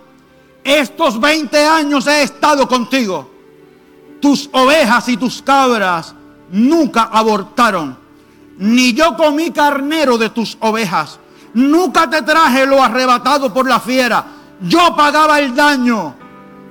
estos 0.62 1.18
20 1.20 1.64
años 1.64 2.06
he 2.06 2.22
estado 2.22 2.68
contigo. 2.68 3.30
Tus 4.20 4.48
ovejas 4.52 5.08
y 5.08 5.16
tus 5.16 5.42
cabras 5.42 6.14
nunca 6.50 7.04
abortaron 7.04 8.04
ni 8.58 8.92
yo 8.92 9.16
comí 9.16 9.50
carnero 9.50 10.18
de 10.18 10.30
tus 10.30 10.56
ovejas. 10.60 11.18
Nunca 11.54 12.08
te 12.08 12.22
traje 12.22 12.66
lo 12.66 12.82
arrebatado 12.82 13.52
por 13.52 13.68
la 13.68 13.80
fiera. 13.80 14.24
Yo 14.60 14.94
pagaba 14.96 15.40
el 15.40 15.54
daño, 15.54 16.14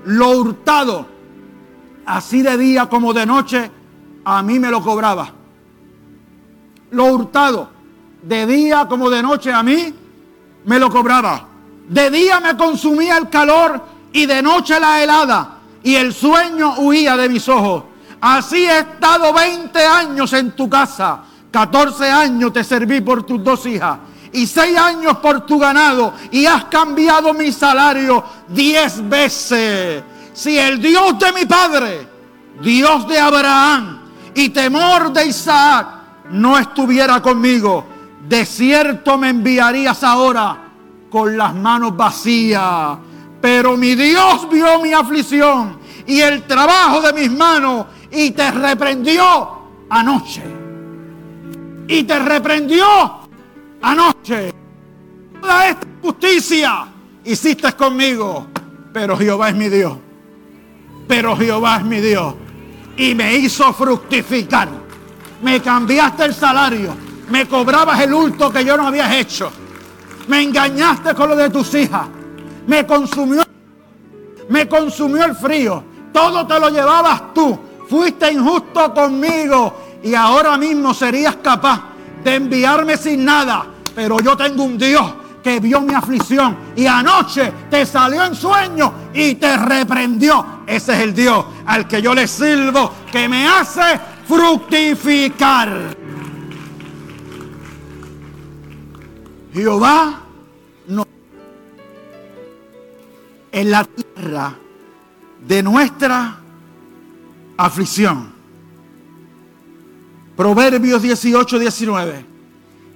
lo 0.06 0.30
hurtado. 0.32 1.13
Así 2.06 2.42
de 2.42 2.58
día 2.58 2.88
como 2.88 3.14
de 3.14 3.26
noche, 3.26 3.72
a 4.26 4.44
mí 4.44 4.60
me 4.60 4.70
lo 4.70 4.82
cobraba. 4.82 5.32
Lo 6.92 7.06
hurtado, 7.06 7.70
de 8.22 8.46
día 8.46 8.88
como 8.88 9.10
de 9.10 9.24
noche, 9.24 9.52
a 9.52 9.64
mí 9.64 9.94
me 10.66 10.80
lo 10.80 10.90
cobraba. 10.90 11.48
De 11.88 12.10
día 12.10 12.40
me 12.40 12.56
consumía 12.56 13.18
el 13.18 13.30
calor 13.30 13.82
y 14.12 14.26
de 14.26 14.42
noche 14.42 14.80
la 14.80 15.04
helada. 15.04 15.58
Y 15.84 15.96
el 15.96 16.14
sueño 16.14 16.76
huía 16.78 17.18
de 17.18 17.30
mis 17.30 17.48
ojos. 17.50 17.84
Así 18.22 18.66
he 18.66 18.80
estado 18.80 19.34
20 19.34 19.80
años 19.86 20.32
en 20.34 20.52
tu 20.52 20.70
casa 20.70 21.24
14 21.54 22.10
años 22.10 22.52
te 22.52 22.64
serví 22.64 23.00
por 23.02 23.24
tus 23.24 23.42
dos 23.44 23.64
hijas 23.68 24.00
y 24.32 24.48
6 24.48 24.76
años 24.76 25.18
por 25.20 25.46
tu 25.46 25.60
ganado 25.60 26.12
y 26.32 26.48
has 26.48 26.66
cambiado 26.66 27.32
mi 27.36 27.52
salario 27.52 28.24
10 28.48 29.08
veces. 29.08 30.04
Si 30.34 30.58
el 30.58 30.82
Dios 30.82 31.18
de 31.20 31.32
mi 31.32 31.46
padre, 31.46 32.08
Dios 32.62 33.08
de 33.08 33.20
Abraham 33.20 34.00
y 34.34 34.50
temor 34.50 35.14
de 35.14 35.28
Isaac 35.28 35.88
no 36.32 36.58
estuviera 36.58 37.22
conmigo, 37.22 37.86
de 38.28 38.46
cierto 38.46 39.18
me 39.18 39.30
enviarías 39.30 40.04
ahora 40.04 40.58
con 41.10 41.38
las 41.38 41.54
manos 41.54 41.96
vacías. 41.96 42.98
Pero 43.40 43.78
mi 43.78 43.94
Dios 43.96 44.50
vio 44.50 44.82
mi 44.82 44.94
aflicción 44.94 45.78
y 46.08 46.20
el 46.22 46.44
trabajo 46.44 47.02
de 47.02 47.14
mis 47.14 47.32
manos 47.32 47.86
y 48.12 48.32
te 48.32 48.50
reprendió 48.52 49.62
anoche 49.90 50.64
y 51.88 52.04
te 52.04 52.20
reprendió 52.20 52.86
anoche. 53.82 54.54
Toda 55.40 55.68
esta 55.68 55.88
justicia 56.02 56.88
hiciste 57.24 57.72
conmigo, 57.74 58.48
pero 58.92 59.18
Jehová 59.18 59.50
es 59.50 59.56
mi 59.56 59.70
Dios. 59.70 59.98
Pero 61.08 61.36
Jehová 61.36 61.78
es 61.78 61.86
mi 61.86 62.00
Dios. 62.00 62.34
Y 62.98 63.16
me 63.16 63.36
hizo 63.36 63.74
fructificar. 63.74 64.70
Me 65.42 65.62
cambiaste 65.62 66.26
el 66.26 66.34
salario. 66.34 66.96
Me 67.30 67.48
cobrabas 67.48 68.00
el 68.02 68.14
hurto 68.14 68.52
que 68.52 68.64
yo 68.64 68.78
no 68.78 68.88
había 68.88 69.18
hecho. 69.18 69.52
Me 70.28 70.42
engañaste 70.42 71.14
con 71.14 71.30
lo 71.30 71.36
de 71.36 71.50
tus 71.50 71.74
hijas. 71.74 72.08
Me 72.68 72.86
consumió. 72.86 73.44
Me 74.50 74.68
consumió 74.68 75.26
el 75.26 75.36
frío. 75.36 75.84
Todo 76.12 76.46
te 76.46 76.60
lo 76.60 76.70
llevabas 76.70 77.34
tú. 77.34 77.60
Fuiste 77.90 78.32
injusto 78.32 78.94
conmigo 78.94 80.00
y 80.04 80.16
ahora 80.16 80.58
mismo 80.58 80.94
serías 80.94 81.36
capaz 81.38 81.82
de 82.24 82.36
enviarme 82.36 82.98
sin 82.98 83.26
nada. 83.26 83.66
Pero 83.96 84.20
yo 84.20 84.36
tengo 84.38 84.64
un 84.64 84.78
Dios 84.78 85.14
que 85.44 85.60
vio 85.60 85.82
mi 85.82 85.94
aflicción 85.94 86.58
y 86.76 86.88
anoche 86.88 87.52
te 87.70 87.86
salió 87.86 88.24
en 88.24 88.34
sueño 88.34 88.94
y 89.14 89.36
te 89.36 89.58
reprendió. 89.58 90.64
Ese 90.66 90.94
es 90.94 91.00
el 91.00 91.14
Dios 91.14 91.46
al 91.66 91.88
que 91.88 92.02
yo 92.02 92.16
le 92.16 92.28
sirvo, 92.28 92.92
que 93.12 93.28
me 93.28 93.46
hace 93.46 94.00
fructificar. 94.26 95.98
Jehová 99.54 100.22
no 100.88 101.06
en 103.52 103.70
la 103.70 103.84
tierra 103.84 104.56
de 105.46 105.62
nuestra 105.62 106.38
aflicción. 107.58 108.32
Proverbios 110.36 111.02
18, 111.02 111.60
19. 111.60 112.26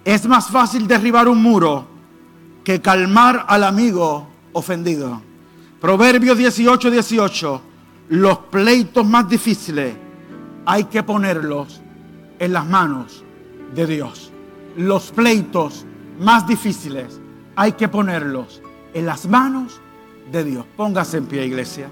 Es 0.04 0.26
más 0.26 0.48
fácil 0.48 0.88
derribar 0.88 1.28
un 1.28 1.44
muro 1.44 1.97
que 2.68 2.82
calmar 2.82 3.46
al 3.48 3.64
amigo 3.64 4.28
ofendido. 4.52 5.22
Proverbios 5.80 6.38
18, 6.38 6.92
18. 6.92 7.62
Los 8.10 8.40
pleitos 8.40 9.08
más 9.08 9.30
difíciles 9.30 9.96
hay 10.66 10.84
que 10.84 11.02
ponerlos 11.02 11.82
en 12.40 12.52
las 12.52 12.66
manos 12.66 13.24
de 13.74 13.88
Dios. 13.88 14.34
Los 14.76 15.12
pleitos 15.12 15.86
más 16.20 16.46
difíciles 16.46 17.22
hay 17.56 17.72
que 17.72 17.88
ponerlos 17.88 18.62
en 18.94 19.06
las 19.06 19.30
manos 19.30 19.80
de 20.30 20.44
Dios. 20.44 20.66
Póngase 20.76 21.20
en 21.20 21.26
pie, 21.28 21.46
iglesia. 21.46 21.88